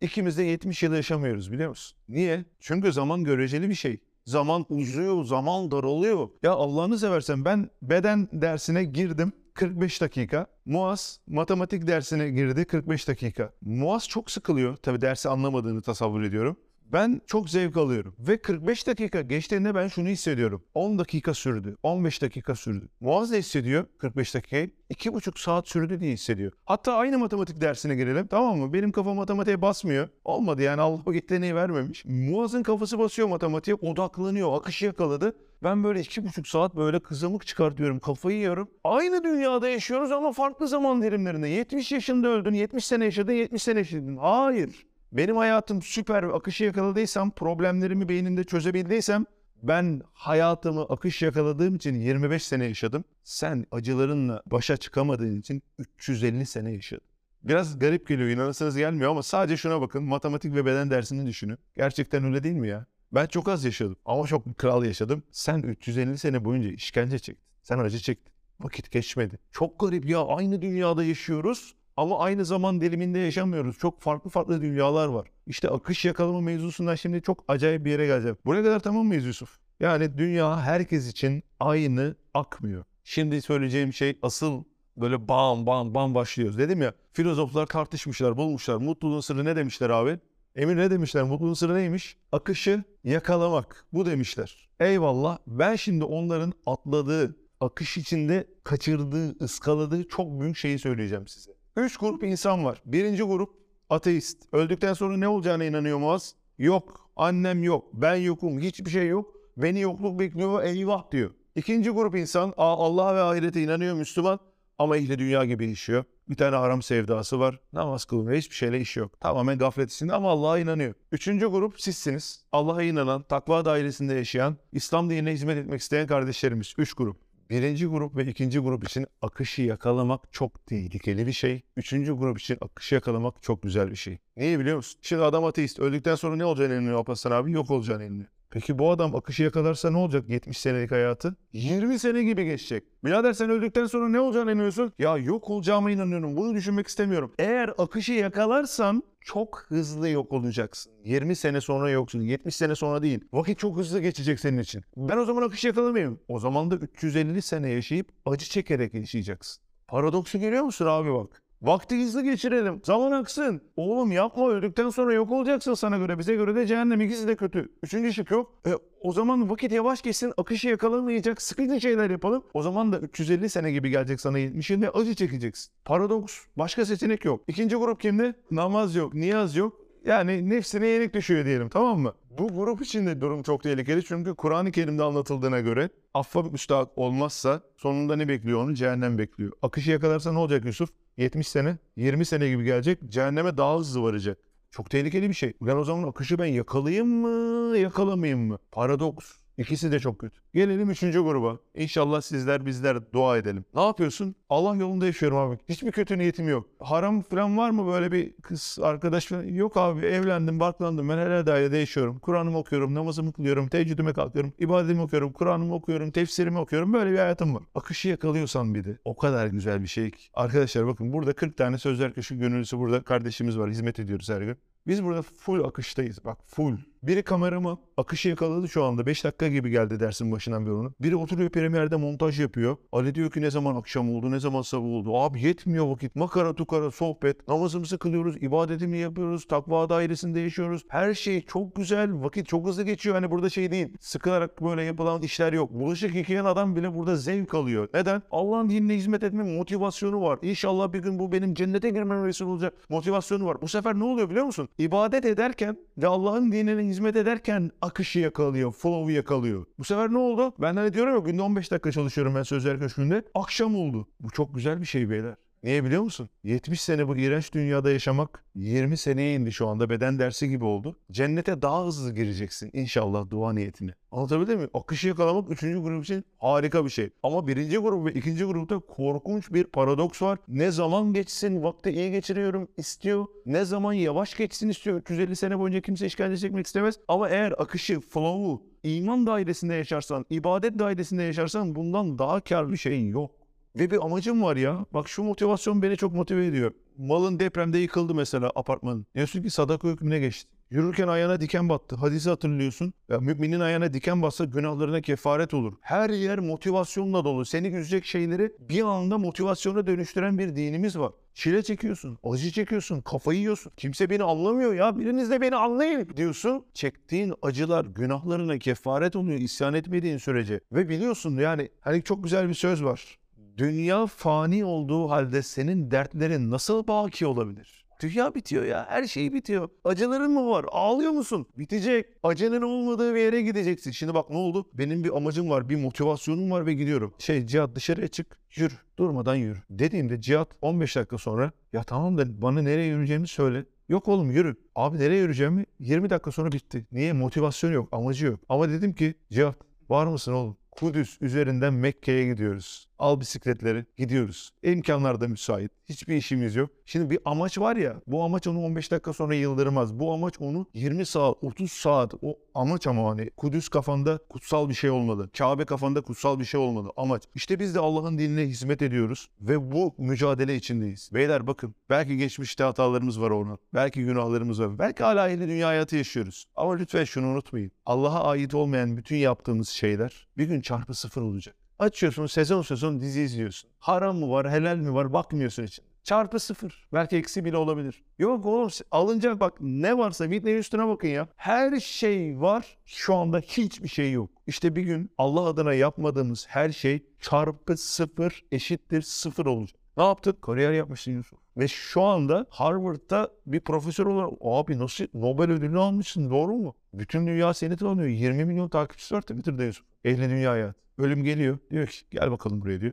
İkimiz 0.00 0.38
de 0.38 0.42
70 0.42 0.82
yıl 0.82 0.92
yaşamıyoruz 0.94 1.52
biliyor 1.52 1.68
musun? 1.68 1.98
Niye? 2.08 2.44
Çünkü 2.60 2.92
zaman 2.92 3.24
göreceli 3.24 3.68
bir 3.68 3.74
şey. 3.74 4.00
Zaman 4.24 4.66
uzuyor, 4.68 5.24
zaman 5.24 5.70
daralıyor. 5.70 6.28
Ya 6.42 6.52
Allah'ını 6.52 6.98
seversen 6.98 7.44
ben 7.44 7.70
beden 7.82 8.28
dersine 8.32 8.84
girdim 8.84 9.32
45 9.54 10.00
dakika. 10.00 10.46
Muaz 10.64 11.20
matematik 11.26 11.86
dersine 11.86 12.30
girdi 12.30 12.64
45 12.64 13.08
dakika. 13.08 13.52
Muaz 13.60 14.08
çok 14.08 14.30
sıkılıyor. 14.30 14.76
Tabii 14.76 15.00
dersi 15.00 15.28
anlamadığını 15.28 15.82
tasavvur 15.82 16.22
ediyorum. 16.22 16.56
Ben 16.92 17.20
çok 17.26 17.50
zevk 17.50 17.76
alıyorum. 17.76 18.14
Ve 18.18 18.36
45 18.42 18.86
dakika 18.86 19.20
geçtiğinde 19.20 19.74
ben 19.74 19.88
şunu 19.88 20.08
hissediyorum. 20.08 20.62
10 20.74 20.98
dakika 20.98 21.34
sürdü. 21.34 21.76
15 21.82 22.22
dakika 22.22 22.54
sürdü. 22.54 22.88
Muaz 23.00 23.30
ne 23.30 23.38
hissediyor 23.38 23.86
45 23.98 24.34
dakikayı? 24.34 24.70
2,5 24.90 25.40
saat 25.40 25.68
sürdü 25.68 26.00
diye 26.00 26.12
hissediyor. 26.12 26.52
Hatta 26.64 26.94
aynı 26.94 27.18
matematik 27.18 27.60
dersine 27.60 27.94
girelim. 27.94 28.26
Tamam 28.26 28.58
mı? 28.58 28.72
Benim 28.72 28.92
kafam 28.92 29.16
matematiğe 29.16 29.62
basmıyor. 29.62 30.08
Olmadı 30.24 30.62
yani 30.62 30.80
Allah 30.80 31.00
o 31.06 31.12
yeteneği 31.12 31.54
vermemiş. 31.54 32.04
Muaz'ın 32.04 32.62
kafası 32.62 32.98
basıyor 32.98 33.28
matematiğe. 33.28 33.74
Odaklanıyor. 33.74 34.54
Akışı 34.60 34.86
yakaladı. 34.86 35.36
Ben 35.62 35.84
böyle 35.84 36.00
iki 36.00 36.24
buçuk 36.24 36.48
saat 36.48 36.76
böyle 36.76 37.00
kızamık 37.00 37.46
çıkartıyorum. 37.46 37.98
Kafayı 38.00 38.38
yiyorum. 38.38 38.70
Aynı 38.84 39.24
dünyada 39.24 39.68
yaşıyoruz 39.68 40.12
ama 40.12 40.32
farklı 40.32 40.68
zaman 40.68 41.02
dilimlerinde. 41.02 41.48
70 41.48 41.92
yaşında 41.92 42.28
öldün, 42.28 42.54
70 42.54 42.84
sene 42.84 43.04
yaşadın, 43.04 43.32
70 43.32 43.62
sene 43.62 43.78
yaşadın. 43.78 44.16
Hayır. 44.16 44.89
Benim 45.12 45.36
hayatım 45.36 45.82
süper 45.82 46.22
akışı 46.22 46.64
yakaladıysam, 46.64 47.30
problemlerimi 47.30 48.08
beynimde 48.08 48.44
çözebildiysem 48.44 49.26
ben 49.62 50.02
hayatımı 50.12 50.82
akış 50.82 51.22
yakaladığım 51.22 51.74
için 51.74 51.94
25 51.94 52.42
sene 52.42 52.64
yaşadım. 52.64 53.04
Sen 53.22 53.66
acılarınla 53.70 54.42
başa 54.46 54.76
çıkamadığın 54.76 55.40
için 55.40 55.62
350 55.78 56.46
sene 56.46 56.72
yaşadın. 56.72 57.04
Biraz 57.42 57.78
garip 57.78 58.08
geliyor, 58.08 58.28
inanırsanız 58.28 58.76
gelmiyor 58.76 59.10
ama 59.10 59.22
sadece 59.22 59.56
şuna 59.56 59.80
bakın. 59.80 60.02
Matematik 60.02 60.54
ve 60.54 60.66
beden 60.66 60.90
dersini 60.90 61.26
düşünün. 61.26 61.58
Gerçekten 61.76 62.24
öyle 62.24 62.42
değil 62.42 62.56
mi 62.56 62.68
ya? 62.68 62.86
Ben 63.12 63.26
çok 63.26 63.48
az 63.48 63.64
yaşadım 63.64 63.96
ama 64.04 64.26
çok 64.26 64.58
kral 64.58 64.84
yaşadım. 64.84 65.22
Sen 65.30 65.58
350 65.62 66.18
sene 66.18 66.44
boyunca 66.44 66.68
işkence 66.70 67.18
çektin. 67.18 67.44
Sen 67.62 67.78
acı 67.78 67.98
çektin. 67.98 68.32
Vakit 68.60 68.90
geçmedi. 68.90 69.38
Çok 69.52 69.80
garip 69.80 70.08
ya. 70.08 70.26
Aynı 70.26 70.62
dünyada 70.62 71.04
yaşıyoruz 71.04 71.74
ama 72.00 72.18
aynı 72.18 72.44
zaman 72.44 72.80
diliminde 72.80 73.18
yaşamıyoruz. 73.18 73.78
Çok 73.78 74.00
farklı 74.00 74.30
farklı 74.30 74.62
dünyalar 74.62 75.08
var. 75.08 75.28
İşte 75.46 75.68
akış 75.68 76.04
yakalama 76.04 76.40
mevzusundan 76.40 76.94
şimdi 76.94 77.22
çok 77.22 77.44
acayip 77.48 77.84
bir 77.84 77.90
yere 77.90 78.06
geleceğim. 78.06 78.36
Buraya 78.44 78.62
kadar 78.62 78.80
tamam 78.80 79.06
mıyız 79.06 79.26
Yusuf? 79.26 79.58
Yani 79.80 80.18
dünya 80.18 80.60
herkes 80.60 81.08
için 81.08 81.42
aynı 81.60 82.14
akmıyor. 82.34 82.84
Şimdi 83.04 83.42
söyleyeceğim 83.42 83.92
şey 83.92 84.18
asıl 84.22 84.64
böyle 84.96 85.28
bam 85.28 85.66
bam 85.66 85.94
bam 85.94 86.14
başlıyoruz. 86.14 86.58
Dedim 86.58 86.82
ya 86.82 86.94
filozoflar 87.12 87.66
tartışmışlar, 87.66 88.36
bulmuşlar. 88.36 88.76
Mutluluğun 88.76 89.20
sırrı 89.20 89.44
ne 89.44 89.56
demişler 89.56 89.90
abi? 89.90 90.18
Emir 90.56 90.76
ne 90.76 90.90
demişler? 90.90 91.22
Mutluluğun 91.22 91.54
sırrı 91.54 91.74
neymiş? 91.74 92.16
Akışı 92.32 92.84
yakalamak. 93.04 93.86
Bu 93.92 94.06
demişler. 94.06 94.68
Eyvallah. 94.80 95.38
Ben 95.46 95.76
şimdi 95.76 96.04
onların 96.04 96.52
atladığı, 96.66 97.36
akış 97.60 97.98
içinde 97.98 98.46
kaçırdığı, 98.64 99.44
ıskaladığı 99.44 100.08
çok 100.08 100.40
büyük 100.40 100.56
şeyi 100.56 100.78
söyleyeceğim 100.78 101.28
size. 101.28 101.59
Üç 101.80 101.96
grup 101.96 102.24
insan 102.24 102.64
var. 102.64 102.82
Birinci 102.84 103.22
grup 103.22 103.50
ateist. 103.90 104.38
Öldükten 104.52 104.92
sonra 104.92 105.16
ne 105.16 105.28
olacağına 105.28 105.64
inanıyor 105.64 105.98
Muaz? 105.98 106.34
Yok. 106.58 107.10
Annem 107.16 107.62
yok. 107.62 107.84
Ben 107.92 108.14
yokum. 108.14 108.58
Hiçbir 108.58 108.90
şey 108.90 109.08
yok. 109.08 109.34
Beni 109.56 109.80
yokluk 109.80 110.18
bekliyor. 110.20 110.62
Eyvah 110.62 111.10
diyor. 111.12 111.30
İkinci 111.56 111.90
grup 111.90 112.16
insan 112.16 112.54
"Aa, 112.56 112.86
Allah 112.86 113.14
ve 113.14 113.20
ahirete 113.20 113.62
inanıyor 113.62 113.94
Müslüman 113.94 114.38
ama 114.78 114.96
ehli 114.96 115.18
dünya 115.18 115.44
gibi 115.44 115.68
yaşıyor. 115.68 116.04
Bir 116.28 116.34
tane 116.34 116.56
haram 116.56 116.82
sevdası 116.82 117.40
var. 117.40 117.60
Namaz 117.72 118.04
kılmıyor. 118.04 118.38
Hiçbir 118.38 118.56
şeyle 118.56 118.80
işi 118.80 119.00
yok. 119.00 119.20
Tamamen 119.20 119.58
gaflet 119.58 119.92
içinde 119.92 120.12
ama 120.12 120.30
Allah'a 120.30 120.58
inanıyor. 120.58 120.94
Üçüncü 121.12 121.46
grup 121.46 121.80
sizsiniz. 121.80 122.44
Allah'a 122.52 122.82
inanan, 122.82 123.22
takva 123.22 123.64
dairesinde 123.64 124.14
yaşayan, 124.14 124.56
İslam 124.72 125.10
dinine 125.10 125.32
hizmet 125.32 125.58
etmek 125.58 125.80
isteyen 125.80 126.06
kardeşlerimiz. 126.06 126.74
Üç 126.78 126.94
grup. 126.94 127.16
Birinci 127.50 127.86
grup 127.86 128.16
ve 128.16 128.26
ikinci 128.26 128.58
grup 128.58 128.84
için 128.84 129.06
akışı 129.22 129.62
yakalamak 129.62 130.32
çok 130.32 130.66
tehlikeli 130.66 131.26
bir 131.26 131.32
şey. 131.32 131.62
Üçüncü 131.76 132.12
grup 132.12 132.40
için 132.40 132.58
akışı 132.60 132.94
yakalamak 132.94 133.42
çok 133.42 133.62
güzel 133.62 133.90
bir 133.90 133.96
şey. 133.96 134.18
Niye 134.36 134.58
biliyor 134.58 134.76
musun? 134.76 134.98
Şimdi 135.02 135.22
adam 135.22 135.44
ateist. 135.44 135.78
Öldükten 135.80 136.14
sonra 136.14 136.36
ne 136.36 136.44
olacağını 136.44 136.74
inanıyor 136.74 136.98
Alparslan 136.98 137.30
abi? 137.30 137.52
Yok 137.52 137.70
olacağını 137.70 138.04
inanıyor. 138.04 138.28
Peki 138.50 138.78
bu 138.78 138.90
adam 138.90 139.14
akışı 139.16 139.42
yakalarsa 139.42 139.90
ne 139.90 139.96
olacak 139.96 140.28
70 140.28 140.58
senelik 140.58 140.90
hayatı? 140.90 141.36
20 141.52 141.98
sene 141.98 142.22
gibi 142.22 142.44
geçecek. 142.44 142.84
Birader 143.04 143.32
sen 143.32 143.50
öldükten 143.50 143.86
sonra 143.86 144.08
ne 144.08 144.20
olacağına 144.20 144.52
inanıyorsun? 144.52 144.92
Ya 144.98 145.16
yok 145.16 145.50
olacağıma 145.50 145.90
inanıyorum. 145.90 146.36
Bunu 146.36 146.54
düşünmek 146.54 146.86
istemiyorum. 146.86 147.32
Eğer 147.38 147.70
akışı 147.78 148.12
yakalarsan 148.12 149.02
çok 149.20 149.64
hızlı 149.68 150.08
yok 150.08 150.32
olacaksın. 150.32 150.92
20 151.04 151.36
sene 151.36 151.60
sonra 151.60 151.90
yoksun. 151.90 152.20
70 152.20 152.56
sene 152.56 152.74
sonra 152.74 153.02
değil. 153.02 153.20
Vakit 153.32 153.58
çok 153.58 153.76
hızlı 153.78 154.00
geçecek 154.00 154.40
senin 154.40 154.58
için. 154.58 154.82
Ben 154.96 155.16
o 155.16 155.24
zaman 155.24 155.42
akışı 155.42 155.66
yakalamayayım. 155.66 156.20
O 156.28 156.38
zaman 156.38 156.70
da 156.70 156.74
350 156.76 157.42
sene 157.42 157.70
yaşayıp 157.70 158.08
acı 158.26 158.46
çekerek 158.46 158.94
yaşayacaksın. 158.94 159.62
Paradoksu 159.88 160.38
görüyor 160.38 160.62
musun 160.62 160.86
abi 160.86 161.14
bak? 161.14 161.42
Vakti 161.62 162.02
hızlı 162.04 162.22
geçirelim. 162.22 162.80
Zaman 162.84 163.12
aksın. 163.12 163.60
Oğlum 163.76 164.12
yapma 164.12 164.48
öldükten 164.50 164.90
sonra 164.90 165.14
yok 165.14 165.30
olacaksın 165.32 165.74
sana 165.74 165.98
göre. 165.98 166.18
Bize 166.18 166.34
göre 166.34 166.54
de 166.54 166.66
cehennem 166.66 167.00
ikisi 167.00 167.28
de 167.28 167.36
kötü. 167.36 167.68
Üçüncü 167.82 168.12
şık 168.12 168.30
yok. 168.30 168.54
E, 168.66 168.70
o 169.00 169.12
zaman 169.12 169.50
vakit 169.50 169.72
yavaş 169.72 170.02
geçsin. 170.02 170.32
Akışı 170.36 170.68
yakalamayacak. 170.68 171.42
Sıkıcı 171.42 171.80
şeyler 171.80 172.10
yapalım. 172.10 172.44
O 172.54 172.62
zaman 172.62 172.92
da 172.92 172.98
350 172.98 173.48
sene 173.48 173.72
gibi 173.72 173.90
gelecek 173.90 174.20
sana 174.20 174.38
70'in 174.38 174.82
ve 174.82 174.90
acı 174.90 175.14
çekeceksin. 175.14 175.72
Paradoks. 175.84 176.38
Başka 176.56 176.84
seçenek 176.84 177.24
yok. 177.24 177.40
İkinci 177.48 177.76
grup 177.76 178.00
kimdi? 178.00 178.34
Namaz 178.50 178.94
yok. 178.94 179.14
Niyaz 179.14 179.56
yok. 179.56 179.79
Yani 180.04 180.50
nefsine 180.50 180.86
yenik 180.86 181.14
düşüyor 181.14 181.44
diyelim 181.44 181.68
tamam 181.68 181.98
mı? 181.98 182.14
Bu 182.38 182.48
grup 182.48 182.82
için 182.82 183.06
de 183.06 183.20
durum 183.20 183.42
çok 183.42 183.62
tehlikeli 183.62 184.04
çünkü 184.04 184.34
Kur'an-ı 184.34 184.72
Kerim'de 184.72 185.02
anlatıldığına 185.02 185.60
göre 185.60 185.88
affa 186.14 186.42
müstahak 186.42 186.98
olmazsa 186.98 187.60
sonunda 187.76 188.16
ne 188.16 188.28
bekliyor 188.28 188.64
onu? 188.64 188.74
Cehennem 188.74 189.18
bekliyor. 189.18 189.52
Akışı 189.62 189.90
yakalarsa 189.90 190.32
ne 190.32 190.38
olacak 190.38 190.64
Yusuf? 190.64 190.90
70 191.16 191.48
sene, 191.48 191.78
20 191.96 192.24
sene 192.24 192.48
gibi 192.48 192.64
gelecek. 192.64 192.98
Cehenneme 193.08 193.56
daha 193.56 193.78
hızlı 193.78 194.02
varacak. 194.02 194.38
Çok 194.70 194.90
tehlikeli 194.90 195.28
bir 195.28 195.34
şey. 195.34 195.52
Ben 195.60 195.76
o 195.76 195.84
zaman 195.84 196.08
akışı 196.08 196.38
ben 196.38 196.44
yakalayayım 196.46 197.08
mı, 197.08 197.76
yakalamayayım 197.78 198.40
mı? 198.40 198.58
Paradoks. 198.72 199.32
İkisi 199.58 199.92
de 199.92 199.98
çok 199.98 200.18
kötü. 200.18 200.40
Gelelim 200.54 200.90
üçüncü 200.90 201.20
gruba. 201.20 201.58
İnşallah 201.74 202.20
sizler 202.20 202.66
bizler 202.66 203.12
dua 203.12 203.38
edelim. 203.38 203.64
Ne 203.74 203.82
yapıyorsun? 203.82 204.34
Allah 204.48 204.76
yolunda 204.76 205.06
yaşıyorum 205.06 205.38
abi. 205.38 205.58
Hiçbir 205.68 205.92
kötü 205.92 206.18
niyetim 206.18 206.48
yok. 206.48 206.66
Haram 206.80 207.22
falan 207.22 207.58
var 207.58 207.70
mı 207.70 207.86
böyle 207.86 208.12
bir 208.12 208.32
kız 208.42 208.78
arkadaş 208.82 209.26
falan? 209.26 209.44
Yok 209.44 209.76
abi 209.76 210.06
evlendim, 210.06 210.60
barklandım. 210.60 211.08
Ben 211.08 211.18
helal 211.18 211.46
dairede 211.46 211.78
yaşıyorum. 211.78 212.18
Kur'an'ımı 212.18 212.58
okuyorum, 212.58 212.94
namazımı 212.94 213.32
kılıyorum, 213.32 213.68
teheccüdüme 213.68 214.12
kalkıyorum, 214.12 214.52
ibadetimi 214.58 215.02
okuyorum, 215.02 215.32
Kur'an'ımı 215.32 215.74
okuyorum, 215.74 216.10
tefsirimi 216.10 216.58
okuyorum. 216.58 216.92
Böyle 216.92 217.12
bir 217.12 217.18
hayatım 217.18 217.54
var. 217.54 217.62
Akışı 217.74 218.08
yakalıyorsan 218.08 218.74
bir 218.74 218.84
de. 218.84 218.98
O 219.04 219.16
kadar 219.16 219.46
güzel 219.46 219.82
bir 219.82 219.88
şey 219.88 220.10
ki. 220.10 220.30
Arkadaşlar 220.34 220.86
bakın 220.86 221.12
burada 221.12 221.32
40 221.32 221.56
tane 221.56 221.78
sözler 221.78 222.14
kışı 222.14 222.34
gönüllüsü 222.34 222.78
burada 222.78 223.02
kardeşimiz 223.02 223.58
var. 223.58 223.70
Hizmet 223.70 223.98
ediyoruz 223.98 224.28
her 224.28 224.42
gün. 224.42 224.56
Biz 224.86 225.04
burada 225.04 225.22
full 225.22 225.64
akıştayız. 225.64 226.24
Bak 226.24 226.38
full. 226.46 226.76
Biri 227.02 227.22
kameramı 227.22 227.78
akışı 227.96 228.28
yakaladı 228.28 228.68
şu 228.68 228.84
anda. 228.84 229.06
5 229.06 229.24
dakika 229.24 229.48
gibi 229.48 229.70
geldi 229.70 230.00
dersin 230.00 230.32
başından 230.32 230.66
beri 230.66 230.74
onu. 230.74 230.92
Biri 231.00 231.16
oturuyor 231.16 231.50
premierde 231.50 231.96
montaj 231.96 232.40
yapıyor. 232.40 232.76
Ali 232.92 233.14
diyor 233.14 233.30
ki 233.30 233.40
ne 233.40 233.50
zaman 233.50 233.76
akşam 233.76 234.14
oldu, 234.14 234.30
ne 234.30 234.40
zaman 234.40 234.62
sabah 234.62 234.84
oldu. 234.84 235.16
Abi 235.16 235.42
yetmiyor 235.42 235.86
vakit. 235.86 236.16
Makara 236.16 236.54
tukara 236.54 236.90
sohbet. 236.90 237.48
Namazımızı 237.48 237.98
kılıyoruz, 237.98 238.36
ibadetimi 238.42 238.98
yapıyoruz. 238.98 239.44
Takva 239.48 239.88
dairesinde 239.88 240.40
yaşıyoruz. 240.40 240.84
Her 240.88 241.14
şey 241.14 241.40
çok 241.40 241.76
güzel. 241.76 242.22
Vakit 242.22 242.48
çok 242.48 242.66
hızlı 242.66 242.82
geçiyor. 242.82 243.14
Hani 243.14 243.30
burada 243.30 243.48
şey 243.48 243.70
değil. 243.70 243.96
Sıkılarak 244.00 244.62
böyle 244.62 244.82
yapılan 244.82 245.22
işler 245.22 245.52
yok. 245.52 245.72
Bulaşık 245.72 246.14
yıkayan 246.14 246.44
adam 246.44 246.76
bile 246.76 246.94
burada 246.94 247.16
zevk 247.16 247.54
alıyor. 247.54 247.88
Neden? 247.94 248.22
Allah'ın 248.30 248.70
dinine 248.70 248.94
hizmet 248.94 249.22
etme 249.22 249.56
motivasyonu 249.56 250.22
var. 250.22 250.38
İnşallah 250.42 250.92
bir 250.92 250.98
gün 250.98 251.18
bu 251.18 251.32
benim 251.32 251.54
cennete 251.54 251.90
girmem 251.90 252.24
vesile 252.24 252.48
olacak 252.48 252.74
motivasyonu 252.88 253.46
var. 253.46 253.62
Bu 253.62 253.68
sefer 253.68 253.98
ne 253.98 254.04
oluyor 254.04 254.30
biliyor 254.30 254.44
musun? 254.44 254.68
İbadet 254.78 255.24
ederken 255.24 255.76
ve 255.98 256.06
Allah'ın 256.06 256.52
dinine 256.52 256.89
hizmet 256.90 257.16
ederken 257.16 257.70
akışı 257.82 258.18
yakalıyor, 258.18 258.72
flow'u 258.72 259.10
yakalıyor. 259.10 259.66
Bu 259.78 259.84
sefer 259.84 260.12
ne 260.12 260.18
oldu? 260.18 260.54
Ben 260.58 260.76
hani 260.76 260.94
diyorum 260.94 261.14
ya 261.14 261.18
günde 261.18 261.42
15 261.42 261.70
dakika 261.70 261.92
çalışıyorum 261.92 262.34
ben 262.34 262.42
sözler 262.42 262.78
köşkünde. 262.78 263.24
Akşam 263.34 263.76
oldu. 263.76 264.08
Bu 264.20 264.30
çok 264.30 264.54
güzel 264.54 264.80
bir 264.80 264.86
şey 264.86 265.10
beyler. 265.10 265.36
Niye 265.62 265.84
biliyor 265.84 266.02
musun? 266.02 266.28
70 266.44 266.80
sene 266.80 267.08
bu 267.08 267.16
iğrenç 267.16 267.52
dünyada 267.52 267.90
yaşamak 267.90 268.44
20 268.54 268.96
seneye 268.96 269.34
indi 269.34 269.52
şu 269.52 269.68
anda 269.68 269.90
beden 269.90 270.18
dersi 270.18 270.48
gibi 270.48 270.64
oldu. 270.64 270.96
Cennete 271.10 271.62
daha 271.62 271.86
hızlı 271.86 272.14
gireceksin 272.14 272.70
inşallah 272.72 273.30
dua 273.30 273.52
niyetine. 273.52 273.94
Anlatabildim 274.12 274.60
mi? 274.60 274.68
Akışı 274.74 275.08
yakalamak 275.08 275.50
3. 275.50 275.60
grup 275.60 276.04
için 276.04 276.24
harika 276.38 276.84
bir 276.84 276.90
şey. 276.90 277.10
Ama 277.22 277.46
birinci 277.46 277.78
grup 277.78 278.06
ve 278.06 278.12
ikinci 278.12 278.44
grupta 278.44 278.78
korkunç 278.78 279.52
bir 279.52 279.64
paradoks 279.64 280.22
var. 280.22 280.38
Ne 280.48 280.70
zaman 280.70 281.12
geçsin 281.12 281.62
vakti 281.62 281.90
iyi 281.90 282.10
geçiriyorum 282.10 282.68
istiyor. 282.76 283.26
Ne 283.46 283.64
zaman 283.64 283.92
yavaş 283.92 284.36
geçsin 284.36 284.68
istiyor. 284.68 285.00
350 285.00 285.36
sene 285.36 285.58
boyunca 285.58 285.80
kimse 285.80 286.06
işkence 286.06 286.36
çekmek 286.36 286.66
istemez. 286.66 286.98
Ama 287.08 287.28
eğer 287.28 287.52
akışı, 287.58 288.00
flow'u 288.00 288.62
iman 288.82 289.26
dairesinde 289.26 289.74
yaşarsan, 289.74 290.26
ibadet 290.30 290.78
dairesinde 290.78 291.22
yaşarsan 291.22 291.74
bundan 291.74 292.18
daha 292.18 292.40
kar 292.40 292.72
bir 292.72 292.76
şey 292.76 293.08
yok. 293.08 293.39
Ve 293.76 293.90
bir 293.90 294.04
amacım 294.04 294.42
var 294.42 294.56
ya. 294.56 294.86
Bak 294.94 295.08
şu 295.08 295.22
motivasyon 295.22 295.82
beni 295.82 295.96
çok 295.96 296.12
motive 296.12 296.46
ediyor. 296.46 296.72
Malın 296.98 297.40
depremde 297.40 297.78
yıkıldı 297.78 298.14
mesela 298.14 298.52
apartmanın. 298.54 299.06
Diyorsun 299.14 299.42
ki 299.42 299.50
sadaka 299.50 299.88
hükmüne 299.88 300.18
geçti. 300.18 300.50
Yürürken 300.70 301.08
ayağına 301.08 301.40
diken 301.40 301.68
battı. 301.68 301.96
Hadisi 301.96 302.30
hatırlıyorsun. 302.30 302.92
Ya 303.08 303.20
müminin 303.20 303.60
ayağına 303.60 303.92
diken 303.92 304.22
bassa 304.22 304.44
günahlarına 304.44 305.00
kefaret 305.00 305.54
olur. 305.54 305.72
Her 305.80 306.10
yer 306.10 306.38
motivasyonla 306.38 307.24
dolu. 307.24 307.44
Seni 307.44 307.66
üzecek 307.68 308.04
şeyleri 308.04 308.52
bir 308.60 308.82
anda 308.82 309.18
motivasyona 309.18 309.86
dönüştüren 309.86 310.38
bir 310.38 310.56
dinimiz 310.56 310.98
var. 310.98 311.12
Çile 311.34 311.62
çekiyorsun, 311.62 312.18
acı 312.24 312.50
çekiyorsun, 312.50 313.00
kafayı 313.00 313.38
yiyorsun. 313.38 313.72
Kimse 313.76 314.10
beni 314.10 314.22
anlamıyor 314.22 314.74
ya. 314.74 314.98
Biriniz 314.98 315.30
de 315.30 315.40
beni 315.40 315.56
anlayın 315.56 316.08
diyorsun. 316.16 316.64
Çektiğin 316.74 317.34
acılar 317.42 317.84
günahlarına 317.84 318.58
kefaret 318.58 319.16
oluyor 319.16 319.38
isyan 319.38 319.74
etmediğin 319.74 320.18
sürece. 320.18 320.60
Ve 320.72 320.88
biliyorsun 320.88 321.38
yani 321.38 321.68
hani 321.80 322.02
çok 322.02 322.24
güzel 322.24 322.48
bir 322.48 322.54
söz 322.54 322.84
var. 322.84 323.19
Dünya 323.56 324.06
fani 324.06 324.64
olduğu 324.64 325.10
halde 325.10 325.42
senin 325.42 325.90
dertlerin 325.90 326.50
nasıl 326.50 326.86
baki 326.86 327.26
olabilir? 327.26 327.84
Dünya 328.02 328.34
bitiyor 328.34 328.64
ya. 328.64 328.86
Her 328.88 329.06
şey 329.06 329.32
bitiyor. 329.32 329.68
Acıların 329.84 330.30
mı 330.30 330.50
var? 330.50 330.66
Ağlıyor 330.68 331.10
musun? 331.12 331.46
Bitecek. 331.58 332.06
Acının 332.22 332.62
olmadığı 332.62 333.14
bir 333.14 333.20
yere 333.20 333.42
gideceksin. 333.42 333.90
Şimdi 333.90 334.14
bak 334.14 334.30
ne 334.30 334.36
oldu? 334.36 334.70
Benim 334.74 335.04
bir 335.04 335.16
amacım 335.16 335.50
var. 335.50 335.68
Bir 335.68 335.76
motivasyonum 335.76 336.50
var 336.50 336.66
ve 336.66 336.74
gidiyorum. 336.74 337.14
Şey 337.18 337.46
Cihat 337.46 337.74
dışarıya 337.74 338.08
çık. 338.08 338.38
Yürü. 338.54 338.74
Durmadan 338.98 339.34
yürü. 339.34 339.58
Dediğimde 339.70 340.20
Cihat 340.20 340.48
15 340.62 340.96
dakika 340.96 341.18
sonra 341.18 341.52
ya 341.72 341.82
tamam 341.82 342.18
da 342.18 342.42
bana 342.42 342.62
nereye 342.62 342.86
yürüyeceğimi 342.86 343.28
söyle. 343.28 343.64
Yok 343.88 344.08
oğlum 344.08 344.30
yürü. 344.30 344.56
Abi 344.74 344.98
nereye 344.98 345.20
yürüyeceğimi 345.20 345.66
20 345.80 346.10
dakika 346.10 346.32
sonra 346.32 346.52
bitti. 346.52 346.86
Niye? 346.92 347.12
Motivasyon 347.12 347.72
yok. 347.72 347.88
Amacı 347.92 348.26
yok. 348.26 348.40
Ama 348.48 348.68
dedim 348.68 348.92
ki 348.92 349.14
Cihat 349.32 349.56
var 349.88 350.06
mısın 350.06 350.32
oğlum? 350.32 350.56
Kudüs 350.70 351.22
üzerinden 351.22 351.74
Mekke'ye 351.74 352.26
gidiyoruz. 352.32 352.88
Al 353.00 353.20
bisikletleri 353.20 353.84
gidiyoruz. 353.96 354.50
İmkanlar 354.62 355.20
da 355.20 355.28
müsait. 355.28 355.72
Hiçbir 355.88 356.16
işimiz 356.16 356.54
yok. 356.56 356.70
Şimdi 356.84 357.10
bir 357.10 357.18
amaç 357.24 357.58
var 357.58 357.76
ya 357.76 358.00
bu 358.06 358.24
amaç 358.24 358.46
onu 358.46 358.64
15 358.64 358.90
dakika 358.90 359.12
sonra 359.12 359.34
yıldırmaz. 359.34 359.98
Bu 359.98 360.12
amaç 360.12 360.40
onu 360.40 360.66
20 360.74 361.06
saat 361.06 361.36
30 361.42 361.72
saat 361.72 362.14
o 362.22 362.38
amaç 362.54 362.86
ama 362.86 363.10
hani 363.10 363.30
Kudüs 363.30 363.68
kafanda 363.68 364.18
kutsal 364.28 364.68
bir 364.68 364.74
şey 364.74 364.90
olmalı. 364.90 365.30
Kabe 365.38 365.64
kafanda 365.64 366.00
kutsal 366.00 366.40
bir 366.40 366.44
şey 366.44 366.60
olmalı. 366.60 366.92
Amaç. 366.96 367.22
İşte 367.34 367.58
biz 367.58 367.74
de 367.74 367.78
Allah'ın 367.80 368.18
dinine 368.18 368.42
hizmet 368.42 368.82
ediyoruz 368.82 369.28
ve 369.40 369.72
bu 369.72 369.94
mücadele 369.98 370.56
içindeyiz. 370.56 371.10
Beyler 371.14 371.46
bakın 371.46 371.74
belki 371.90 372.16
geçmişte 372.16 372.64
hatalarımız 372.64 373.20
var 373.20 373.30
ona. 373.30 373.58
Belki 373.74 374.04
günahlarımız 374.04 374.60
var. 374.60 374.78
Belki 374.78 375.02
hala 375.02 375.28
yeni 375.28 375.48
dünya 375.48 375.68
hayatı 375.68 375.96
yaşıyoruz. 375.96 376.44
Ama 376.56 376.76
lütfen 376.76 377.04
şunu 377.04 377.26
unutmayın. 377.26 377.72
Allah'a 377.86 378.30
ait 378.30 378.54
olmayan 378.54 378.96
bütün 378.96 379.16
yaptığımız 379.16 379.68
şeyler 379.68 380.28
bir 380.38 380.44
gün 380.44 380.60
çarpı 380.60 380.94
sıfır 380.94 381.22
olacak. 381.22 381.59
Açıyorsun 381.80 382.26
sezon 382.26 382.62
sezon 382.62 383.00
dizi 383.00 383.20
izliyorsun. 383.20 383.70
Haram 383.78 384.16
mı 384.16 384.30
var, 384.30 384.50
helal 384.50 384.76
mi 384.76 384.94
var 384.94 385.12
bakmıyorsun 385.12 385.62
için. 385.62 385.84
Çarpı 386.04 386.40
sıfır. 386.40 386.88
Belki 386.92 387.16
eksi 387.16 387.44
bile 387.44 387.56
olabilir. 387.56 388.02
Yok 388.18 388.46
oğlum 388.46 388.70
alınacak 388.90 389.40
bak 389.40 389.54
ne 389.60 389.98
varsa 389.98 390.30
vitnenin 390.30 390.58
üstüne 390.58 390.88
bakın 390.88 391.08
ya. 391.08 391.28
Her 391.36 391.80
şey 391.80 392.40
var. 392.40 392.78
Şu 392.84 393.14
anda 393.14 393.38
hiçbir 393.38 393.88
şey 393.88 394.12
yok. 394.12 394.30
İşte 394.46 394.76
bir 394.76 394.82
gün 394.82 395.10
Allah 395.18 395.40
adına 395.40 395.74
yapmadığımız 395.74 396.46
her 396.48 396.72
şey 396.72 397.02
çarpı 397.20 397.76
sıfır 397.76 398.44
eşittir 398.52 399.02
sıfır 399.02 399.46
olacak. 399.46 399.80
Ne 399.96 400.04
yaptık? 400.04 400.42
Kariyer 400.42 400.72
yapmışsın 400.72 401.12
Yusuf. 401.12 401.38
Ve 401.56 401.68
şu 401.68 402.02
anda 402.02 402.46
Harvard'da 402.48 403.30
bir 403.46 403.60
profesör 403.60 404.06
olarak 404.06 404.32
abi 404.40 404.78
nasıl 404.78 405.06
Nobel 405.14 405.50
ödülünü 405.50 405.78
almışsın 405.78 406.30
doğru 406.30 406.52
mu? 406.52 406.74
Bütün 406.94 407.26
dünya 407.26 407.54
seni 407.54 407.76
tanıyor. 407.76 408.08
20 408.08 408.44
milyon 408.44 408.68
takipçisi 408.68 409.14
var 409.14 409.20
Twitter'da 409.20 409.64
Yusuf. 409.64 409.84
Ehli 410.04 410.30
dünya 410.30 410.50
hayat. 410.50 410.80
Ölüm 411.00 411.24
geliyor. 411.24 411.58
Diyor 411.70 411.86
ki 411.86 412.04
gel 412.10 412.30
bakalım 412.30 412.60
buraya 412.60 412.80
diyor. 412.80 412.92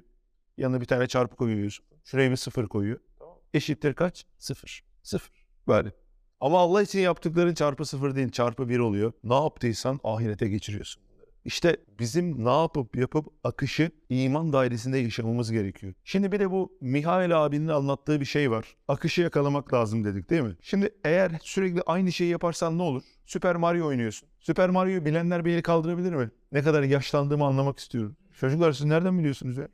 Yanına 0.57 0.81
bir 0.81 0.85
tane 0.85 1.07
çarpı 1.07 1.35
koyuyor 1.35 1.63
Yusuf. 1.63 1.85
Şuraya 2.05 2.31
bir 2.31 2.35
sıfır 2.35 2.67
koyuyor. 2.67 2.99
Eşittir 3.53 3.93
kaç? 3.93 4.25
Sıfır. 4.37 4.83
Sıfır. 5.03 5.45
Böyle. 5.67 5.91
Ama 6.39 6.59
Allah 6.59 6.81
için 6.81 6.99
yaptıkların 6.99 7.53
çarpı 7.53 7.85
sıfır 7.85 8.15
değil. 8.15 8.29
Çarpı 8.31 8.69
bir 8.69 8.79
oluyor. 8.79 9.13
Ne 9.23 9.33
yaptıysan 9.35 9.99
ahirete 10.03 10.47
geçiriyorsun. 10.47 11.03
İşte 11.47 11.77
bizim 11.99 12.45
ne 12.45 12.61
yapıp 12.61 12.95
yapıp 12.95 13.25
akışı 13.43 13.91
iman 14.09 14.53
dairesinde 14.53 14.97
yaşamamız 14.97 15.51
gerekiyor. 15.51 15.93
Şimdi 16.03 16.31
bir 16.31 16.39
de 16.39 16.51
bu 16.51 16.77
Mihail 16.81 17.45
abinin 17.45 17.67
anlattığı 17.67 18.19
bir 18.19 18.25
şey 18.25 18.51
var. 18.51 18.75
Akışı 18.87 19.21
yakalamak 19.21 19.73
lazım 19.73 20.03
dedik 20.03 20.29
değil 20.29 20.41
mi? 20.41 20.55
Şimdi 20.61 20.89
eğer 21.03 21.31
sürekli 21.41 21.81
aynı 21.85 22.11
şeyi 22.11 22.29
yaparsan 22.29 22.77
ne 22.77 22.81
olur? 22.81 23.03
Süper 23.25 23.55
Mario 23.55 23.87
oynuyorsun. 23.87 24.29
Süper 24.39 24.69
Mario'yu 24.69 25.05
bilenler 25.05 25.45
bir 25.45 25.53
eli 25.53 25.61
kaldırabilir 25.61 26.13
mi? 26.13 26.29
Ne 26.51 26.61
kadar 26.61 26.83
yaşlandığımı 26.83 27.45
anlamak 27.45 27.79
istiyorum. 27.79 28.15
Çocuklar 28.33 28.71
siz 28.71 28.85
nereden 28.85 29.19
biliyorsunuz 29.19 29.57
ya? 29.57 29.67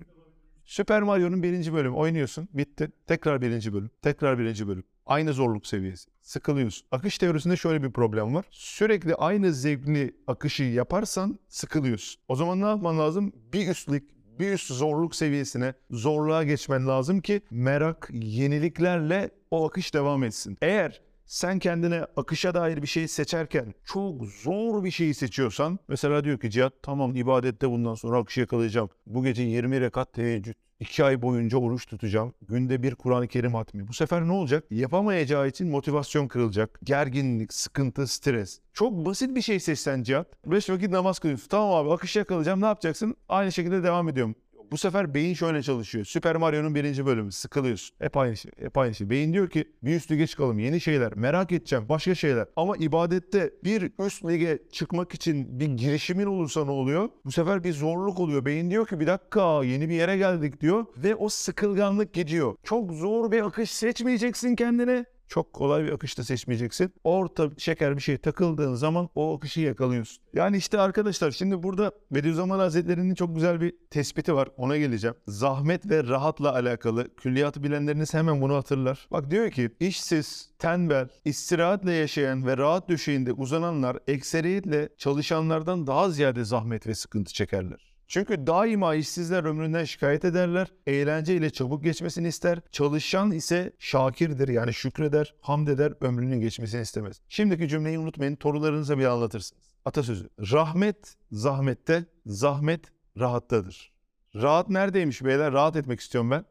Süper 0.66 1.02
Mario'nun 1.02 1.44
birinci 1.44 1.74
bölümü 1.74 1.96
oynuyorsun. 1.96 2.50
Bitti. 2.54 2.92
Tekrar 3.08 3.42
birinci 3.42 3.74
bölüm. 3.74 3.90
Tekrar 4.02 4.40
birinci 4.40 4.68
bölüm. 4.68 4.84
Aynı 5.06 5.34
zorluk 5.34 5.68
seviyesi. 5.68 6.10
Sıkılıyorsun. 6.22 6.88
Akış 6.92 7.18
teorisinde 7.18 7.56
şöyle 7.56 7.84
bir 7.84 7.92
problem 7.92 8.36
var. 8.36 8.46
Sürekli 8.52 9.16
aynı 9.16 9.54
zevkli 9.54 10.16
akışı 10.28 10.64
yaparsan 10.64 11.40
sıkılıyorsun. 11.50 12.22
O 12.28 12.36
zaman 12.36 12.62
ne 12.62 12.66
yapman 12.66 13.00
lazım? 13.00 13.34
Bir 13.54 13.68
üstlük, 13.68 14.10
bir 14.40 14.52
üst 14.52 14.72
zorluk 14.74 15.16
seviyesine, 15.16 15.74
zorluğa 15.92 16.44
geçmen 16.44 16.88
lazım 16.88 17.22
ki 17.22 17.42
merak, 17.52 18.10
yeniliklerle 18.14 19.30
o 19.52 19.68
akış 19.68 19.94
devam 19.94 20.24
etsin. 20.24 20.58
Eğer 20.62 21.02
sen 21.26 21.60
kendine 21.60 22.06
akışa 22.18 22.54
dair 22.54 22.82
bir 22.82 22.88
şey 22.88 23.08
seçerken 23.08 23.74
çok 23.86 24.26
zor 24.26 24.84
bir 24.84 24.92
şeyi 24.92 25.14
seçiyorsan 25.14 25.80
mesela 25.88 26.24
diyor 26.24 26.40
ki 26.40 26.50
Cihat 26.50 26.74
tamam 26.82 27.16
ibadette 27.16 27.70
bundan 27.70 27.96
sonra 27.96 28.18
akışı 28.18 28.40
yakalayacağım. 28.40 28.90
Bu 29.08 29.24
gece 29.24 29.44
20 29.44 29.82
rekat 29.82 30.14
teheccüd. 30.14 30.56
2 30.80 31.04
ay 31.04 31.22
boyunca 31.22 31.58
oruç 31.58 31.86
tutacağım. 31.86 32.34
Günde 32.42 32.84
bir 32.84 32.96
Kur'an-ı 32.96 33.28
Kerim 33.28 33.54
hatmi. 33.54 33.88
Bu 33.88 33.94
sefer 33.94 34.28
ne 34.28 34.32
olacak? 34.32 34.64
Yapamayacağı 34.72 35.48
için 35.48 35.70
motivasyon 35.70 36.28
kırılacak. 36.28 36.80
Gerginlik, 36.84 37.54
sıkıntı, 37.54 38.08
stres. 38.08 38.60
Çok 38.74 39.06
basit 39.06 39.36
bir 39.36 39.42
şey 39.42 39.60
seçsen 39.60 40.04
Cihat. 40.04 40.28
5 40.46 40.70
vakit 40.70 40.90
namaz 40.90 41.20
kılıyorsun. 41.20 41.48
Tamam 41.50 41.74
abi 41.74 41.92
akışı 41.94 42.20
yakalayacağım 42.20 42.62
ne 42.62 42.66
yapacaksın? 42.66 43.16
Aynı 43.30 43.52
şekilde 43.52 43.84
devam 43.84 44.10
ediyorum. 44.10 44.36
Bu 44.74 44.78
sefer 44.78 45.14
beyin 45.14 45.34
şöyle 45.34 45.62
çalışıyor. 45.62 46.06
Süper 46.06 46.36
Mario'nun 46.36 46.76
birinci 46.76 47.06
bölümü. 47.06 47.32
Sıkılıyorsun. 47.32 47.96
Hep 48.00 48.18
aynı 48.18 48.38
şey. 48.38 48.52
Hep 48.60 48.78
aynı 48.78 48.96
şey. 48.96 49.10
Beyin 49.10 49.34
diyor 49.34 49.50
ki 49.50 49.66
bir 49.84 49.96
üst 49.96 50.12
lige 50.12 50.28
çıkalım. 50.28 50.60
Yeni 50.60 50.82
şeyler. 50.82 51.16
Merak 51.16 51.52
edeceğim. 51.52 51.86
Başka 51.90 52.16
şeyler. 52.16 52.48
Ama 52.56 52.78
ibadette 52.78 53.54
bir 53.64 53.92
üst 54.00 54.26
lige 54.26 54.60
çıkmak 54.72 55.14
için 55.14 55.60
bir 55.60 55.66
girişimin 55.68 56.26
olursa 56.26 56.66
ne 56.66 56.72
oluyor? 56.72 57.10
Bu 57.26 57.32
sefer 57.32 57.64
bir 57.64 57.74
zorluk 57.74 58.20
oluyor. 58.20 58.46
Beyin 58.46 58.72
diyor 58.72 58.88
ki 58.88 59.00
bir 59.00 59.08
dakika 59.08 59.64
yeni 59.64 59.90
bir 59.90 59.96
yere 59.96 60.18
geldik 60.18 60.62
diyor. 60.62 60.86
Ve 60.98 61.16
o 61.16 61.30
sıkılganlık 61.30 62.14
gidiyor. 62.14 62.56
Çok 62.64 62.92
zor 62.92 63.32
bir 63.32 63.42
akış 63.42 63.72
seçmeyeceksin 63.72 64.56
kendine. 64.56 65.06
Çok 65.34 65.54
kolay 65.54 65.84
bir 65.84 65.92
akışta 65.92 66.24
seçmeyeceksin. 66.24 66.94
Orta 67.04 67.50
şeker 67.58 67.96
bir 67.96 68.02
şey 68.02 68.18
takıldığın 68.18 68.74
zaman 68.76 69.10
o 69.16 69.38
akışı 69.38 69.62
yakalıyorsun. 69.62 70.24
Yani 70.34 70.58
işte 70.58 70.80
arkadaşlar 70.80 71.32
şimdi 71.32 71.64
burada 71.64 71.92
Bediüzzaman 72.12 72.60
Hazretleri'nin 72.60 73.16
çok 73.16 73.36
güzel 73.36 73.62
bir 73.62 73.74
tespiti 73.90 74.36
var. 74.36 74.50
Ona 74.58 74.78
geleceğim. 74.78 75.16
Zahmet 75.28 75.90
ve 75.90 76.04
rahatla 76.04 76.54
alakalı. 76.54 77.16
Külliyatı 77.16 77.64
bilenleriniz 77.64 78.14
hemen 78.14 78.42
bunu 78.42 78.56
hatırlar. 78.56 79.08
Bak 79.12 79.32
diyor 79.32 79.52
ki 79.52 79.70
işsiz, 79.80 80.50
tembel, 80.60 81.10
istirahatle 81.26 81.94
yaşayan 81.94 82.48
ve 82.48 82.58
rahat 82.58 82.90
döşeğinde 82.90 83.34
uzananlar 83.34 83.98
ekseriyetle 84.08 84.90
çalışanlardan 84.98 85.88
daha 85.88 86.10
ziyade 86.10 86.44
zahmet 86.44 86.88
ve 86.88 86.96
sıkıntı 86.96 87.34
çekerler. 87.34 87.93
Çünkü 88.08 88.48
daima 88.48 88.96
işsizler 88.96 89.44
ömründen 89.44 89.84
şikayet 89.84 90.26
ederler. 90.26 90.68
Eğlence 90.88 91.36
ile 91.36 91.50
çabuk 91.50 91.84
geçmesini 91.84 92.28
ister. 92.28 92.60
Çalışan 92.72 93.32
ise 93.32 93.74
şakirdir 93.80 94.48
yani 94.48 94.74
şükreder, 94.74 95.34
hamd 95.42 95.68
eder, 95.68 95.94
ömrünün 96.02 96.42
geçmesini 96.42 96.82
istemez. 96.82 97.22
Şimdiki 97.30 97.68
cümleyi 97.68 98.00
unutmayın, 98.00 98.36
torunlarınıza 98.36 98.98
bir 98.98 99.06
anlatırsınız. 99.06 99.62
Atasözü. 99.86 100.30
Rahmet 100.40 101.16
zahmette, 101.32 102.06
zahmet 102.26 102.82
rahattadır. 103.20 103.94
Rahat 104.36 104.70
neredeymiş 104.70 105.24
beyler? 105.24 105.54
Rahat 105.54 105.76
etmek 105.76 106.00
istiyorum 106.00 106.32
ben. 106.32 106.46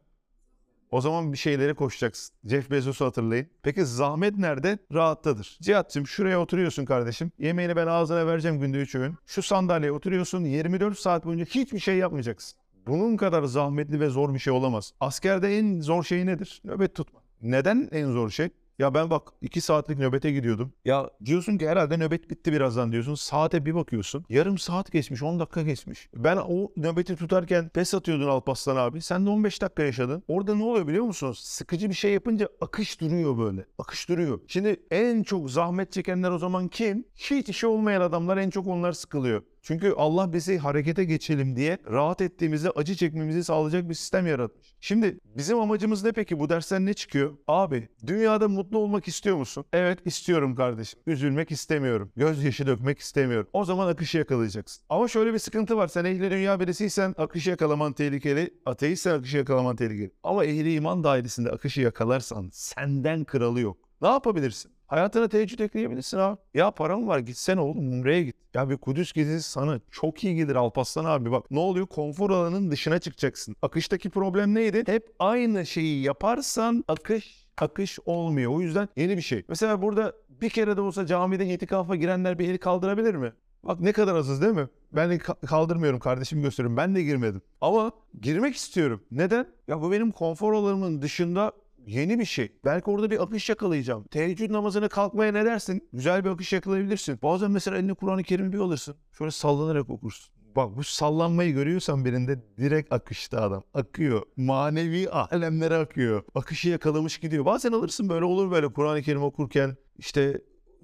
O 0.93 1.01
zaman 1.01 1.33
bir 1.33 1.37
şeylere 1.37 1.73
koşacaksın. 1.73 2.35
Jeff 2.45 2.71
Bezos'u 2.71 3.05
hatırlayın. 3.05 3.47
Peki 3.63 3.85
zahmet 3.85 4.37
nerede? 4.37 4.77
Rahattadır. 4.93 5.57
Cihat'cığım 5.61 6.07
şuraya 6.07 6.41
oturuyorsun 6.41 6.85
kardeşim. 6.85 7.31
Yemeğini 7.39 7.75
ben 7.75 7.87
ağzına 7.87 8.27
vereceğim 8.27 8.59
günde 8.59 8.77
3 8.77 8.95
öğün. 8.95 9.15
Şu 9.25 9.41
sandalyeye 9.41 9.91
oturuyorsun 9.91 10.43
24 10.45 10.99
saat 10.99 11.25
boyunca 11.25 11.45
hiçbir 11.45 11.79
şey 11.79 11.97
yapmayacaksın. 11.97 12.59
Bunun 12.87 13.17
kadar 13.17 13.43
zahmetli 13.43 13.99
ve 13.99 14.09
zor 14.09 14.33
bir 14.33 14.39
şey 14.39 14.53
olamaz. 14.53 14.93
Askerde 14.99 15.57
en 15.57 15.81
zor 15.81 16.03
şey 16.03 16.25
nedir? 16.25 16.61
Nöbet 16.63 16.95
tutma. 16.95 17.19
Neden 17.41 17.89
en 17.91 18.11
zor 18.11 18.29
şey? 18.29 18.49
Ya 18.79 18.93
ben 18.93 19.09
bak 19.09 19.27
2 19.41 19.61
saatlik 19.61 19.99
nöbete 19.99 20.31
gidiyordum. 20.31 20.73
Ya 20.85 21.09
diyorsun 21.25 21.57
ki 21.57 21.69
herhalde 21.69 21.97
nöbet 21.97 22.29
bitti 22.29 22.53
birazdan 22.53 22.91
diyorsun. 22.91 23.15
Saate 23.15 23.65
bir 23.65 23.75
bakıyorsun. 23.75 24.25
Yarım 24.29 24.57
saat 24.57 24.91
geçmiş 24.91 25.23
10 25.23 25.39
dakika 25.39 25.61
geçmiş. 25.61 26.09
Ben 26.15 26.37
o 26.37 26.71
nöbeti 26.77 27.15
tutarken 27.15 27.69
pes 27.69 27.93
atıyordun 27.93 28.27
Alparslan 28.27 28.75
abi. 28.75 29.01
Sen 29.01 29.25
de 29.25 29.29
15 29.29 29.61
dakika 29.61 29.83
yaşadın. 29.83 30.23
Orada 30.27 30.55
ne 30.55 30.63
oluyor 30.63 30.87
biliyor 30.87 31.05
musunuz? 31.05 31.39
Sıkıcı 31.39 31.89
bir 31.89 31.93
şey 31.95 32.13
yapınca 32.13 32.49
akış 32.61 33.01
duruyor 33.01 33.37
böyle. 33.37 33.65
Akış 33.77 34.09
duruyor. 34.09 34.39
Şimdi 34.47 34.83
en 34.91 35.23
çok 35.23 35.51
zahmet 35.51 35.91
çekenler 35.91 36.31
o 36.31 36.37
zaman 36.37 36.67
kim? 36.67 37.05
Hiç 37.15 37.49
işi 37.49 37.67
olmayan 37.67 38.01
adamlar 38.01 38.37
en 38.37 38.49
çok 38.49 38.67
onlar 38.67 38.91
sıkılıyor. 38.91 39.43
Çünkü 39.63 39.93
Allah 39.97 40.33
bizi 40.33 40.57
harekete 40.57 41.03
geçelim 41.03 41.55
diye 41.55 41.77
rahat 41.91 42.21
ettiğimizde 42.21 42.69
acı 42.69 42.95
çekmemizi 42.95 43.43
sağlayacak 43.43 43.89
bir 43.89 43.93
sistem 43.93 44.27
yaratmış. 44.27 44.75
Şimdi 44.79 45.19
bizim 45.25 45.59
amacımız 45.59 46.03
ne 46.03 46.11
peki? 46.11 46.39
Bu 46.39 46.49
dersten 46.49 46.85
ne 46.85 46.93
çıkıyor? 46.93 47.37
Abi 47.47 47.89
dünyada 48.07 48.47
mutlu 48.47 48.77
olmak 48.77 49.07
istiyor 49.07 49.37
musun? 49.37 49.65
Evet 49.73 49.99
istiyorum 50.05 50.55
kardeşim. 50.55 50.99
Üzülmek 51.07 51.51
istemiyorum. 51.51 52.11
Gözyaşı 52.15 52.67
dökmek 52.67 52.99
istemiyorum. 52.99 53.49
O 53.53 53.65
zaman 53.65 53.87
akışı 53.87 54.17
yakalayacaksın. 54.17 54.83
Ama 54.89 55.07
şöyle 55.07 55.33
bir 55.33 55.39
sıkıntı 55.39 55.77
var. 55.77 55.87
Sen 55.87 56.05
ehli 56.05 56.31
dünya 56.31 56.59
birisiysen 56.59 57.15
akışı 57.17 57.49
yakalaman 57.49 57.93
tehlikeli. 57.93 58.53
Ateistsen 58.65 59.13
akışı 59.13 59.37
yakalaman 59.37 59.75
tehlikeli. 59.75 60.11
Ama 60.23 60.45
ehli 60.45 60.73
iman 60.73 61.03
dairesinde 61.03 61.49
akışı 61.49 61.81
yakalarsan 61.81 62.49
senden 62.53 63.23
kralı 63.23 63.59
yok. 63.59 63.77
Ne 64.01 64.07
yapabilirsin? 64.07 64.72
Hayatına 64.87 65.27
teheccüd 65.27 65.59
ekleyebilirsin 65.59 66.17
abi. 66.17 66.37
Ya 66.53 66.71
param 66.71 67.07
var 67.07 67.19
gitsene 67.19 67.59
oğlum 67.61 67.77
Umre'ye 67.93 68.23
git. 68.23 68.35
Ya 68.53 68.69
bir 68.69 68.77
Kudüs 68.77 69.13
gezisi 69.13 69.51
sana 69.51 69.79
çok 69.91 70.23
iyi 70.23 70.35
gelir 70.35 70.55
Alparslan 70.55 71.05
abi. 71.05 71.31
Bak 71.31 71.51
ne 71.51 71.59
oluyor? 71.59 71.87
Konfor 71.87 72.29
alanının 72.29 72.71
dışına 72.71 72.99
çıkacaksın. 72.99 73.55
Akıştaki 73.61 74.09
problem 74.09 74.55
neydi? 74.55 74.83
Hep 74.85 75.15
aynı 75.19 75.65
şeyi 75.65 76.03
yaparsan 76.03 76.83
akış 76.87 77.43
akış 77.57 77.99
olmuyor. 78.05 78.51
O 78.51 78.61
yüzden 78.61 78.89
yeni 78.95 79.17
bir 79.17 79.21
şey. 79.21 79.43
Mesela 79.49 79.81
burada 79.81 80.13
bir 80.29 80.49
kere 80.49 80.77
de 80.77 80.81
olsa 80.81 81.05
camide 81.05 81.53
itikafa 81.53 81.95
girenler 81.95 82.39
bir 82.39 82.49
eli 82.49 82.57
kaldırabilir 82.57 83.15
mi? 83.15 83.33
Bak 83.63 83.79
ne 83.79 83.91
kadar 83.91 84.15
azız 84.15 84.41
değil 84.41 84.53
mi? 84.53 84.67
Ben 84.91 85.09
de 85.09 85.15
ka- 85.17 85.45
kaldırmıyorum 85.45 85.99
kardeşim 85.99 86.41
gösteriyorum. 86.41 86.77
Ben 86.77 86.95
de 86.95 87.03
girmedim. 87.03 87.41
Ama 87.61 87.91
girmek 88.21 88.55
istiyorum. 88.55 89.03
Neden? 89.11 89.47
Ya 89.67 89.81
bu 89.81 89.91
benim 89.91 90.11
konfor 90.11 90.53
alanımın 90.53 91.01
dışında 91.01 91.51
yeni 91.87 92.19
bir 92.19 92.25
şey. 92.25 92.51
Belki 92.65 92.89
orada 92.89 93.11
bir 93.11 93.23
akış 93.23 93.49
yakalayacağım. 93.49 94.03
Teheccüd 94.03 94.51
namazına 94.51 94.87
kalkmaya 94.87 95.31
ne 95.31 95.45
dersin? 95.45 95.89
Güzel 95.93 96.25
bir 96.25 96.29
akış 96.29 96.53
yakalayabilirsin. 96.53 97.19
Bazen 97.23 97.51
mesela 97.51 97.77
eline 97.77 97.93
Kur'an-ı 97.93 98.23
Kerim'i 98.23 98.53
bir 98.53 98.57
alırsın. 98.57 98.95
Şöyle 99.17 99.31
sallanarak 99.31 99.89
okursun. 99.89 100.33
Bak 100.55 100.77
bu 100.77 100.83
sallanmayı 100.83 101.53
görüyorsan 101.53 102.05
birinde 102.05 102.39
direkt 102.57 102.93
akışta 102.93 103.41
adam. 103.41 103.63
Akıyor. 103.73 104.21
Manevi 104.37 105.09
alemlere 105.09 105.77
akıyor. 105.77 106.23
Akışı 106.35 106.69
yakalamış 106.69 107.17
gidiyor. 107.17 107.45
Bazen 107.45 107.71
alırsın 107.71 108.09
böyle 108.09 108.25
olur 108.25 108.51
böyle 108.51 108.73
Kur'an-ı 108.73 109.01
Kerim 109.01 109.23
okurken 109.23 109.77
işte 109.97 110.41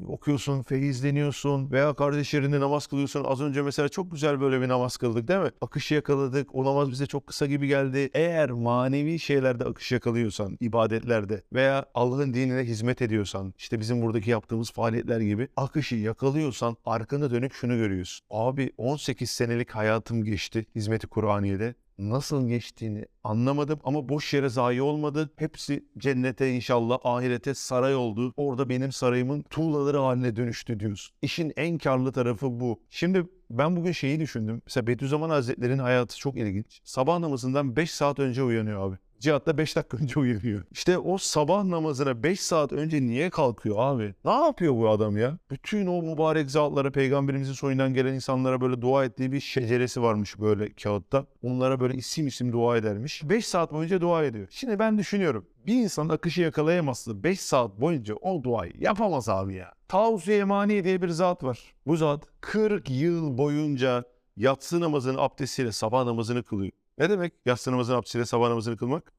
okuyorsun, 0.07 0.62
feyizleniyorsun 0.62 1.71
veya 1.71 1.93
kardeşlerinde 1.93 2.59
namaz 2.59 2.88
kılıyorsun. 2.88 3.23
Az 3.23 3.41
önce 3.41 3.62
mesela 3.62 3.89
çok 3.89 4.12
güzel 4.12 4.41
böyle 4.41 4.62
bir 4.62 4.67
namaz 4.67 4.97
kıldık 4.97 5.27
değil 5.27 5.39
mi? 5.39 5.51
Akışı 5.62 5.93
yakaladık. 5.93 6.55
O 6.55 6.65
namaz 6.65 6.91
bize 6.91 7.05
çok 7.05 7.27
kısa 7.27 7.45
gibi 7.45 7.67
geldi. 7.67 8.09
Eğer 8.13 8.51
manevi 8.51 9.19
şeylerde 9.19 9.63
akış 9.63 9.91
yakalıyorsan, 9.91 10.57
ibadetlerde 10.59 11.43
veya 11.53 11.85
Allah'ın 11.93 12.33
dinine 12.33 12.63
hizmet 12.63 13.01
ediyorsan, 13.01 13.53
işte 13.57 13.79
bizim 13.79 14.01
buradaki 14.01 14.29
yaptığımız 14.29 14.71
faaliyetler 14.71 15.19
gibi 15.19 15.47
akışı 15.57 15.95
yakalıyorsan 15.95 16.77
arkana 16.85 17.31
dönük 17.31 17.53
şunu 17.53 17.75
görüyorsun. 17.75 18.25
Abi 18.29 18.71
18 18.77 19.29
senelik 19.29 19.71
hayatım 19.71 20.23
geçti 20.23 20.65
hizmeti 20.75 21.07
Kur'aniye'de 21.07 21.75
nasıl 21.99 22.47
geçtiğini 22.47 23.05
anlamadım 23.23 23.79
ama 23.83 24.09
boş 24.09 24.33
yere 24.33 24.49
zayi 24.49 24.81
olmadı. 24.81 25.29
Hepsi 25.35 25.85
cennete 25.97 26.51
inşallah 26.55 26.99
ahirete 27.03 27.53
saray 27.53 27.95
oldu. 27.95 28.33
Orada 28.38 28.69
benim 28.69 28.91
sarayımın 28.91 29.41
tuğlaları 29.41 29.97
haline 29.97 30.35
dönüştü 30.35 30.79
diyorsun. 30.79 31.15
İşin 31.21 31.53
en 31.57 31.77
karlı 31.77 32.12
tarafı 32.12 32.59
bu. 32.59 32.79
Şimdi 32.89 33.25
ben 33.49 33.75
bugün 33.75 33.91
şeyi 33.91 34.19
düşündüm. 34.19 34.62
Mesela 34.65 34.88
Bediüzzaman 34.88 35.29
Hazretleri'nin 35.29 35.79
hayatı 35.79 36.17
çok 36.17 36.38
ilginç. 36.38 36.81
Sabah 36.83 37.19
namazından 37.19 37.75
5 37.75 37.91
saat 37.91 38.19
önce 38.19 38.43
uyanıyor 38.43 38.89
abi. 38.89 38.97
Cihat'ta 39.19 39.58
5 39.58 39.75
dakika 39.75 39.97
önce 39.97 40.19
uyanıyor. 40.19 40.63
İşte 40.71 40.97
o 40.97 41.17
sabah 41.17 41.63
namazına 41.63 42.23
5 42.23 42.39
saat 42.39 42.71
önce 42.71 43.01
niye 43.01 43.29
kalkıyor 43.29 43.75
abi? 43.79 44.15
Ne 44.25 44.32
yapıyor 44.32 44.73
bu 44.75 44.89
adam 44.89 45.17
ya? 45.17 45.38
Bütün 45.51 45.88
o 45.88 46.01
mübarek 46.01 46.51
zatlara, 46.51 46.91
peygamberimizin 46.91 47.53
soyundan 47.53 47.93
gelen 47.93 48.13
insanlara 48.13 48.62
böyle 48.62 48.82
dua 48.82 49.05
ettiği 49.05 49.32
bir 49.32 49.39
şeceresi 49.39 50.01
varmış 50.01 50.39
böyle 50.39 50.73
kağıtta. 50.73 51.25
Onlara 51.43 51.79
böyle 51.79 51.97
isim 51.97 52.27
isim 52.27 52.53
dua 52.53 52.77
edermiş. 52.77 53.29
5 53.29 53.47
saat 53.47 53.73
boyunca 53.73 54.01
dua 54.01 54.23
ediyor. 54.23 54.47
Şimdi 54.49 54.79
ben 54.79 54.97
düşünüyorum. 54.97 55.45
Bir 55.67 55.75
insan 55.75 56.10
akışı 56.10 56.41
yakalayamazsa 56.41 57.23
5 57.23 57.39
saat 57.39 57.82
boyunca 57.82 58.15
o 58.15 58.43
duayı 58.43 58.73
yapamaz 58.79 59.29
abi 59.29 59.55
ya. 59.55 59.73
Tavus-i 59.88 60.32
Yemani 60.32 60.84
diye 60.84 61.01
bir 61.01 61.10
zat 61.10 61.43
var. 61.43 61.60
Bu 61.88 61.95
zat 61.97 62.23
40 62.41 62.89
yıl 62.89 63.38
boyunca 63.38 64.03
yatsı 64.38 64.79
namazının 64.79 65.17
abdestiyle 65.17 65.71
sabah 65.71 66.05
namazını 66.05 66.43
kılıyor. 66.43 66.71
Ne 66.99 67.09
demek 67.09 67.33
yatsı 67.45 67.71
namazının 67.71 67.97
abdestiyle 67.97 68.25
sabah 68.25 68.49
namazını 68.49 68.77
kılmak? 68.77 69.13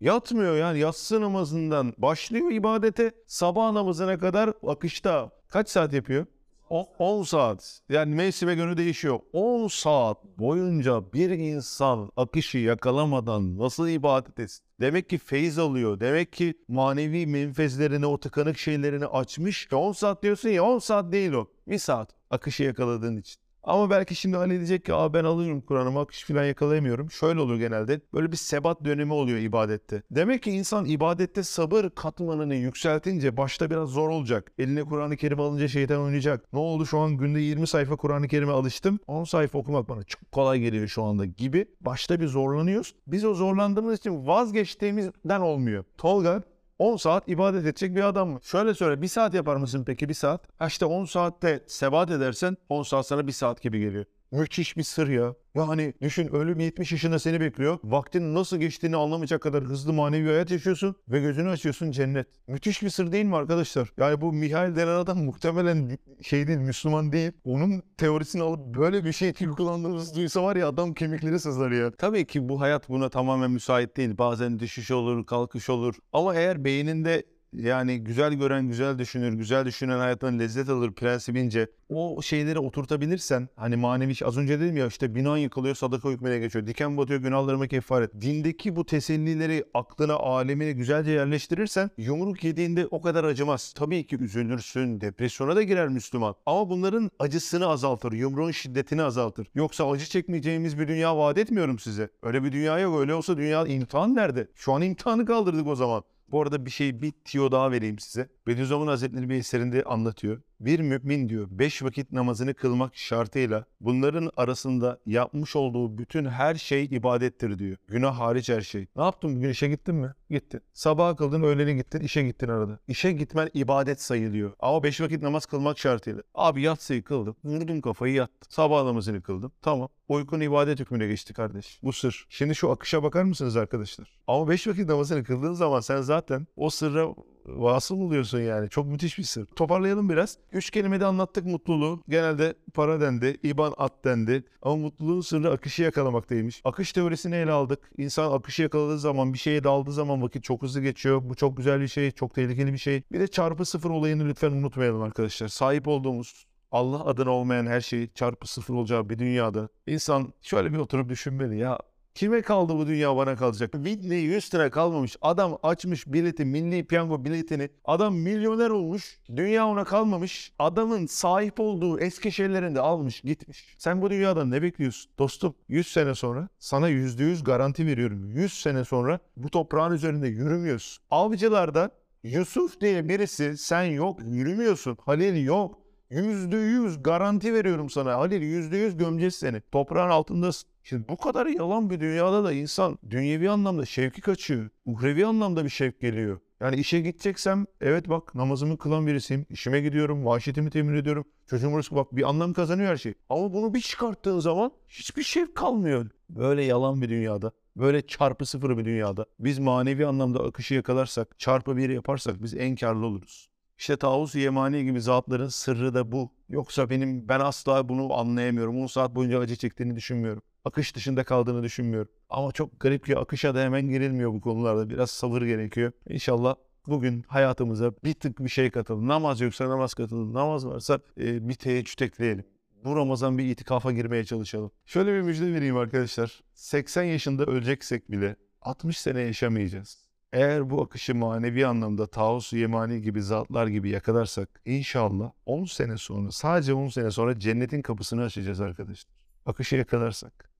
Yatmıyor 0.00 0.56
yani 0.56 0.78
yatsı 0.78 1.20
namazından 1.20 1.94
başlıyor 1.98 2.50
ibadete 2.50 3.12
sabah 3.26 3.72
namazına 3.72 4.18
kadar 4.18 4.52
akışta. 4.66 5.30
Kaç 5.48 5.68
saat 5.68 5.92
yapıyor? 5.92 6.26
O- 6.70 6.88
10 6.98 7.22
saat. 7.22 7.80
Yani 7.88 8.14
mevsime 8.14 8.54
göre 8.54 8.76
değişiyor. 8.76 9.20
10 9.32 9.68
saat 9.68 10.24
boyunca 10.38 11.12
bir 11.12 11.30
insan 11.30 12.10
akışı 12.16 12.58
yakalamadan 12.58 13.58
nasıl 13.58 13.88
ibadet 13.88 14.38
etsin? 14.40 14.64
Demek 14.80 15.08
ki 15.08 15.18
feyiz 15.18 15.58
alıyor. 15.58 16.00
Demek 16.00 16.32
ki 16.32 16.54
manevi 16.68 17.26
menfezlerini, 17.26 18.06
o 18.06 18.20
tıkanık 18.20 18.58
şeylerini 18.58 19.06
açmış. 19.06 19.68
10 19.72 19.92
saat 19.92 20.22
diyorsun 20.22 20.48
ya 20.48 20.64
10 20.64 20.78
saat 20.78 21.12
değil 21.12 21.32
o. 21.32 21.46
1 21.68 21.78
saat 21.78 22.10
akışı 22.30 22.62
yakaladığın 22.62 23.16
için. 23.16 23.45
Ama 23.66 23.90
belki 23.90 24.14
şimdi 24.14 24.36
Ali 24.36 24.56
diyecek 24.56 24.84
ki 24.84 24.94
Aa 24.94 25.14
ben 25.14 25.24
alıyorum 25.24 25.60
Kur'an'ımı 25.60 26.00
akış 26.00 26.24
falan 26.24 26.44
yakalayamıyorum. 26.44 27.10
Şöyle 27.10 27.40
olur 27.40 27.56
genelde. 27.56 28.00
Böyle 28.14 28.32
bir 28.32 28.36
sebat 28.36 28.84
dönemi 28.84 29.12
oluyor 29.12 29.38
ibadette. 29.38 30.02
Demek 30.10 30.42
ki 30.42 30.50
insan 30.50 30.84
ibadette 30.84 31.42
sabır 31.42 31.90
katmanını 31.90 32.54
yükseltince 32.54 33.36
başta 33.36 33.70
biraz 33.70 33.88
zor 33.88 34.08
olacak. 34.08 34.52
Eline 34.58 34.84
Kur'an-ı 34.84 35.16
Kerim 35.16 35.40
alınca 35.40 35.68
şeytan 35.68 36.02
oynayacak. 36.02 36.52
Ne 36.52 36.58
oldu 36.58 36.86
şu 36.86 36.98
an 36.98 37.16
günde 37.16 37.40
20 37.40 37.66
sayfa 37.66 37.96
Kur'an-ı 37.96 38.28
Kerim'e 38.28 38.52
alıştım. 38.52 38.98
10 39.06 39.24
sayfa 39.24 39.58
okumak 39.58 39.88
bana 39.88 40.02
çok 40.02 40.32
kolay 40.32 40.60
geliyor 40.60 40.88
şu 40.88 41.02
anda 41.02 41.24
gibi. 41.24 41.66
Başta 41.80 42.20
bir 42.20 42.26
zorlanıyoruz. 42.26 42.94
Biz 43.06 43.24
o 43.24 43.34
zorlandığımız 43.34 43.98
için 43.98 44.26
vazgeçtiğimizden 44.26 45.40
olmuyor. 45.40 45.84
Tolga 45.98 46.42
10 46.78 46.96
saat 46.96 47.28
ibadet 47.28 47.62
edecek 47.62 47.96
bir 47.96 48.08
adam 48.08 48.28
mı? 48.28 48.38
Şöyle 48.42 48.74
söyle 48.74 49.02
bir 49.02 49.08
saat 49.08 49.34
yapar 49.34 49.56
mısın 49.56 49.84
peki 49.86 50.08
bir 50.08 50.14
saat? 50.14 50.48
Ha 50.58 50.66
işte 50.66 50.84
10 50.84 51.04
saatte 51.04 51.64
sebat 51.66 52.10
edersen 52.10 52.56
10 52.68 52.82
saat 52.82 53.06
sana 53.06 53.26
bir 53.26 53.32
saat 53.32 53.62
gibi 53.62 53.80
geliyor. 53.80 54.04
Müthiş 54.36 54.76
bir 54.76 54.82
sır 54.82 55.08
ya. 55.08 55.34
Yani 55.54 55.94
düşün 56.02 56.28
ölüm 56.28 56.60
70 56.60 56.92
yaşında 56.92 57.18
seni 57.18 57.40
bekliyor. 57.40 57.78
Vaktin 57.84 58.34
nasıl 58.34 58.56
geçtiğini 58.56 58.96
anlamayacak 58.96 59.42
kadar 59.42 59.64
hızlı 59.64 59.92
manevi 59.92 60.28
hayat 60.28 60.50
yaşıyorsun 60.50 60.96
ve 61.08 61.20
gözünü 61.20 61.48
açıyorsun 61.48 61.90
cennet. 61.90 62.26
Müthiş 62.48 62.82
bir 62.82 62.90
sır 62.90 63.12
değil 63.12 63.24
mi 63.24 63.36
arkadaşlar? 63.36 63.92
Yani 63.98 64.20
bu 64.20 64.32
Mihail 64.32 64.76
denen 64.76 64.94
adam 64.94 65.24
muhtemelen 65.24 65.98
şey 66.22 66.46
değil, 66.46 66.58
Müslüman 66.58 67.12
değil. 67.12 67.32
Onun 67.44 67.82
teorisini 67.96 68.42
alıp 68.42 68.76
böyle 68.78 69.04
bir 69.04 69.12
şey 69.12 69.32
kullandığımızı 69.32 70.14
duysa 70.14 70.42
var 70.42 70.56
ya 70.56 70.68
adam 70.68 70.94
kemikleri 70.94 71.40
sızlar 71.40 71.70
ya. 71.70 71.90
Tabii 71.90 72.26
ki 72.26 72.48
bu 72.48 72.60
hayat 72.60 72.88
buna 72.88 73.08
tamamen 73.08 73.50
müsait 73.50 73.96
değil. 73.96 74.18
Bazen 74.18 74.58
düşüş 74.58 74.90
olur, 74.90 75.26
kalkış 75.26 75.70
olur. 75.70 75.94
Ama 76.12 76.34
eğer 76.34 76.64
beyninde 76.64 77.22
yani 77.56 77.98
güzel 77.98 78.34
gören 78.34 78.68
güzel 78.68 78.98
düşünür, 78.98 79.32
güzel 79.32 79.66
düşünen 79.66 79.98
hayattan 79.98 80.38
lezzet 80.38 80.68
alır 80.68 80.92
prensibince 80.92 81.68
o 81.88 82.22
şeyleri 82.22 82.58
oturtabilirsen 82.58 83.48
hani 83.56 83.76
manevi 83.76 84.14
az 84.24 84.38
önce 84.38 84.60
dedim 84.60 84.76
ya 84.76 84.86
işte 84.86 85.14
binan 85.14 85.36
yıkılıyor 85.36 85.74
sadaka 85.74 86.08
hükmüne 86.08 86.38
geçiyor. 86.38 86.66
Diken 86.66 86.96
batıyor 86.96 87.20
günahlarıma 87.20 87.66
kefaret. 87.66 88.20
Dindeki 88.20 88.76
bu 88.76 88.86
tesellileri 88.86 89.64
aklına, 89.74 90.14
alemine 90.14 90.72
güzelce 90.72 91.10
yerleştirirsen 91.10 91.90
yumruk 91.98 92.44
yediğinde 92.44 92.86
o 92.86 93.00
kadar 93.00 93.24
acımaz. 93.24 93.72
Tabii 93.76 94.06
ki 94.06 94.16
üzülürsün, 94.16 95.00
depresyona 95.00 95.56
da 95.56 95.62
girer 95.62 95.88
Müslüman. 95.88 96.34
Ama 96.46 96.70
bunların 96.70 97.10
acısını 97.18 97.66
azaltır, 97.66 98.12
yumruğun 98.12 98.50
şiddetini 98.50 99.02
azaltır. 99.02 99.46
Yoksa 99.54 99.90
acı 99.90 100.04
çekmeyeceğimiz 100.04 100.78
bir 100.78 100.88
dünya 100.88 101.16
vaat 101.18 101.38
etmiyorum 101.38 101.78
size. 101.78 102.08
Öyle 102.22 102.44
bir 102.44 102.52
dünya 102.52 102.78
yok. 102.78 103.00
Öyle 103.00 103.14
olsa 103.14 103.36
dünya 103.36 103.66
imtihan 103.66 104.14
nerede? 104.14 104.48
Şu 104.54 104.72
an 104.72 104.82
imtihanı 104.82 105.26
kaldırdık 105.26 105.66
o 105.66 105.76
zaman. 105.76 106.02
Bu 106.28 106.42
arada 106.42 106.66
bir 106.66 106.70
şey 106.70 107.02
bir 107.02 107.12
tiyo 107.24 107.50
daha 107.52 107.70
vereyim 107.70 107.98
size. 107.98 108.28
Bediüzzaman 108.46 108.86
Hazretleri 108.86 109.28
bir 109.28 109.34
eserinde 109.34 109.82
anlatıyor. 109.82 110.40
Bir 110.60 110.80
mümin 110.80 111.28
diyor 111.28 111.48
beş 111.50 111.82
vakit 111.82 112.12
namazını 112.12 112.54
kılmak 112.54 112.96
şartıyla 112.96 113.64
bunların 113.80 114.30
arasında 114.36 114.98
yapmış 115.06 115.56
olduğu 115.56 115.98
bütün 115.98 116.24
her 116.24 116.54
şey 116.54 116.84
ibadettir 116.84 117.58
diyor. 117.58 117.76
Günah 117.88 118.20
hariç 118.20 118.48
her 118.48 118.60
şey. 118.60 118.86
Ne 118.96 119.02
yaptın 119.02 119.36
bugün 119.36 119.48
işe 119.48 119.68
gittin 119.68 119.94
mi? 119.94 120.14
Gittin. 120.30 120.60
Sabah 120.72 121.16
kıldın 121.16 121.42
öğleni 121.42 121.76
gittin 121.76 122.00
işe 122.00 122.22
gittin 122.22 122.48
arada. 122.48 122.78
İşe 122.88 123.12
gitmen 123.12 123.50
ibadet 123.54 124.02
sayılıyor. 124.02 124.52
Ama 124.60 124.82
beş 124.82 125.00
vakit 125.00 125.22
namaz 125.22 125.46
kılmak 125.46 125.78
şartıyla. 125.78 126.22
Abi 126.34 126.62
yatsıyı 126.62 127.04
kıldım. 127.04 127.36
Vurdum 127.44 127.80
kafayı 127.80 128.14
yattım. 128.14 128.48
Sabah 128.48 128.84
namazını 128.84 129.22
kıldım. 129.22 129.52
Tamam. 129.62 129.88
Uykun 130.08 130.40
ibadet 130.40 130.80
hükmüne 130.80 131.06
geçti 131.06 131.34
kardeş. 131.34 131.80
Bu 131.82 131.92
sır. 131.92 132.26
Şimdi 132.28 132.54
şu 132.54 132.70
akışa 132.70 133.02
bakar 133.02 133.22
mısınız 133.22 133.56
arkadaşlar? 133.56 134.18
Ama 134.26 134.48
beş 134.48 134.66
vakit 134.66 134.88
namazını 134.88 135.24
kıldığın 135.24 135.52
zaman 135.52 135.80
sen 135.80 136.00
zaten 136.00 136.46
o 136.56 136.70
sırra 136.70 137.14
vasıl 137.48 138.00
oluyorsun 138.00 138.40
yani. 138.40 138.68
Çok 138.68 138.86
müthiş 138.86 139.18
bir 139.18 139.22
sır. 139.22 139.46
Toparlayalım 139.46 140.08
biraz. 140.08 140.38
Üç 140.52 140.70
kelimede 140.70 141.06
anlattık 141.06 141.46
mutluluğu. 141.46 142.02
Genelde 142.08 142.54
para 142.74 143.00
dendi, 143.00 143.36
iban 143.42 143.74
at 143.76 143.92
dendi. 144.04 144.44
Ama 144.62 144.76
mutluluğun 144.76 145.20
sırrı 145.20 145.50
akışı 145.50 145.82
yakalamaktaymış. 145.82 146.60
Akış 146.64 146.92
teorisini 146.92 147.34
ele 147.34 147.50
aldık. 147.50 147.78
İnsan 147.98 148.32
akışı 148.32 148.62
yakaladığı 148.62 148.98
zaman, 148.98 149.32
bir 149.32 149.38
şeye 149.38 149.64
daldığı 149.64 149.92
zaman 149.92 150.22
vakit 150.22 150.44
çok 150.44 150.62
hızlı 150.62 150.80
geçiyor. 150.80 151.22
Bu 151.24 151.34
çok 151.34 151.56
güzel 151.56 151.80
bir 151.80 151.88
şey, 151.88 152.10
çok 152.10 152.34
tehlikeli 152.34 152.72
bir 152.72 152.78
şey. 152.78 153.02
Bir 153.12 153.20
de 153.20 153.26
çarpı 153.26 153.64
sıfır 153.64 153.90
olayını 153.90 154.28
lütfen 154.28 154.52
unutmayalım 154.52 155.02
arkadaşlar. 155.02 155.48
Sahip 155.48 155.88
olduğumuz 155.88 156.46
Allah 156.72 157.04
adına 157.04 157.30
olmayan 157.30 157.66
her 157.66 157.80
şey 157.80 158.08
çarpı 158.12 158.48
sıfır 158.48 158.74
olacağı 158.74 159.08
bir 159.08 159.18
dünyada 159.18 159.68
insan 159.86 160.32
şöyle 160.42 160.72
bir 160.72 160.78
oturup 160.78 161.08
düşünmeli 161.08 161.58
ya. 161.58 161.78
Kime 162.16 162.42
kaldı 162.42 162.76
bu 162.78 162.86
dünya 162.86 163.16
bana 163.16 163.36
kalacak? 163.36 163.72
Whitney 163.72 164.32
Houston'a 164.32 164.70
kalmamış. 164.70 165.16
Adam 165.22 165.58
açmış 165.62 166.06
bileti, 166.06 166.44
milli 166.44 166.86
piyango 166.86 167.24
biletini. 167.24 167.68
Adam 167.84 168.14
milyoner 168.14 168.70
olmuş. 168.70 169.18
Dünya 169.36 169.66
ona 169.66 169.84
kalmamış. 169.84 170.52
Adamın 170.58 171.06
sahip 171.06 171.60
olduğu 171.60 172.00
eski 172.00 172.32
şeylerini 172.32 172.80
almış 172.80 173.20
gitmiş. 173.20 173.74
Sen 173.78 174.02
bu 174.02 174.10
dünyadan 174.10 174.50
ne 174.50 174.62
bekliyorsun? 174.62 175.12
Dostum 175.18 175.54
100 175.68 175.86
sene 175.92 176.14
sonra 176.14 176.48
sana 176.58 176.90
%100 176.90 177.44
garanti 177.44 177.86
veriyorum. 177.86 178.30
100 178.30 178.52
sene 178.52 178.84
sonra 178.84 179.18
bu 179.36 179.50
toprağın 179.50 179.92
üzerinde 179.92 180.28
yürümüyorsun. 180.28 181.04
Avcılarda 181.10 181.90
Yusuf 182.24 182.80
diye 182.80 183.08
birisi 183.08 183.56
sen 183.56 183.84
yok 183.84 184.20
yürümüyorsun. 184.24 184.96
Halil 185.04 185.44
yok. 185.44 185.85
Yüzde 186.10 186.56
yüz 186.56 187.02
garanti 187.02 187.54
veriyorum 187.54 187.90
sana. 187.90 188.14
Halil 188.14 188.42
yüzde 188.42 188.76
yüz 188.76 188.96
gömeceğiz 188.96 189.34
seni. 189.34 189.60
Toprağın 189.72 190.10
altındasın. 190.10 190.68
Şimdi 190.82 191.08
bu 191.08 191.16
kadar 191.16 191.46
yalan 191.46 191.90
bir 191.90 192.00
dünyada 192.00 192.44
da 192.44 192.52
insan 192.52 192.98
dünyevi 193.10 193.50
anlamda 193.50 193.86
şevki 193.86 194.20
kaçıyor. 194.20 194.68
Uhrevi 194.84 195.26
anlamda 195.26 195.64
bir 195.64 195.70
şevk 195.70 196.00
geliyor. 196.00 196.40
Yani 196.60 196.76
işe 196.76 197.00
gideceksem 197.00 197.66
evet 197.80 198.08
bak 198.08 198.34
namazımı 198.34 198.78
kılan 198.78 199.06
birisiyim. 199.06 199.46
İşime 199.50 199.80
gidiyorum, 199.80 200.18
maaşetimi 200.18 200.70
temin 200.70 200.94
ediyorum. 200.94 201.24
Çocuğum 201.46 201.78
rızkı 201.78 201.96
bak 201.96 202.16
bir 202.16 202.28
anlam 202.28 202.52
kazanıyor 202.52 202.88
her 202.88 202.96
şey. 202.96 203.14
Ama 203.28 203.52
bunu 203.52 203.74
bir 203.74 203.80
çıkarttığın 203.80 204.40
zaman 204.40 204.70
hiçbir 204.88 205.22
şevk 205.22 205.54
kalmıyor. 205.54 206.10
Böyle 206.30 206.64
yalan 206.64 207.02
bir 207.02 207.08
dünyada. 207.08 207.52
Böyle 207.76 208.06
çarpı 208.06 208.46
sıfır 208.46 208.78
bir 208.78 208.84
dünyada. 208.84 209.26
Biz 209.38 209.58
manevi 209.58 210.06
anlamda 210.06 210.44
akışı 210.44 210.74
yakalarsak, 210.74 211.38
çarpı 211.38 211.76
bir 211.76 211.90
yaparsak 211.90 212.42
biz 212.42 212.54
en 212.54 212.76
karlı 212.76 213.06
oluruz. 213.06 213.48
İşte 213.78 213.96
Tavus 213.96 214.34
Yemani 214.34 214.84
gibi 214.84 215.00
zatların 215.00 215.48
sırrı 215.48 215.94
da 215.94 216.12
bu. 216.12 216.30
Yoksa 216.48 216.90
benim 216.90 217.28
ben 217.28 217.40
asla 217.40 217.88
bunu 217.88 218.14
anlayamıyorum. 218.14 218.82
10 218.82 218.86
saat 218.86 219.14
boyunca 219.14 219.40
acı 219.40 219.56
çektiğini 219.56 219.96
düşünmüyorum. 219.96 220.42
Akış 220.64 220.96
dışında 220.96 221.24
kaldığını 221.24 221.62
düşünmüyorum. 221.62 222.12
Ama 222.30 222.52
çok 222.52 222.80
garip 222.80 223.06
ki 223.06 223.18
akışa 223.18 223.54
da 223.54 223.60
hemen 223.62 223.88
girilmiyor 223.88 224.32
bu 224.32 224.40
konularda. 224.40 224.90
Biraz 224.90 225.10
sabır 225.10 225.42
gerekiyor. 225.42 225.92
İnşallah 226.08 226.54
bugün 226.86 227.22
hayatımıza 227.28 227.92
bir 228.04 228.14
tık 228.14 228.38
bir 228.38 228.48
şey 228.48 228.70
katalım. 228.70 229.08
Namaz 229.08 229.40
yoksa 229.40 229.68
namaz 229.68 229.94
katalım. 229.94 230.34
Namaz 230.34 230.66
varsa 230.66 231.00
e, 231.20 231.48
bir 231.48 231.54
teheccüd 231.54 232.00
ekleyelim. 232.00 232.44
Bu 232.84 232.96
Ramazan 232.96 233.38
bir 233.38 233.44
itikafa 233.44 233.92
girmeye 233.92 234.24
çalışalım. 234.24 234.70
Şöyle 234.86 235.14
bir 235.14 235.20
müjde 235.20 235.52
vereyim 235.52 235.76
arkadaşlar. 235.76 236.42
80 236.54 237.02
yaşında 237.02 237.44
öleceksek 237.44 238.10
bile 238.10 238.36
60 238.62 239.00
sene 239.00 239.20
yaşamayacağız. 239.20 240.05
Eğer 240.32 240.70
bu 240.70 240.82
akışı 240.82 241.14
manevi 241.14 241.66
anlamda 241.66 242.06
Taus 242.06 242.52
Yemani 242.52 243.02
gibi 243.02 243.22
zatlar 243.22 243.66
gibi 243.66 243.90
yakalarsak 243.90 244.60
inşallah 244.64 245.30
10 245.46 245.64
sene 245.64 245.96
sonra 245.96 246.32
sadece 246.32 246.74
10 246.74 246.88
sene 246.88 247.10
sonra 247.10 247.38
cennetin 247.38 247.82
kapısını 247.82 248.22
açacağız 248.22 248.60
arkadaşlar. 248.60 249.12
Akışı 249.46 249.76
yakalarsak. 249.76 250.55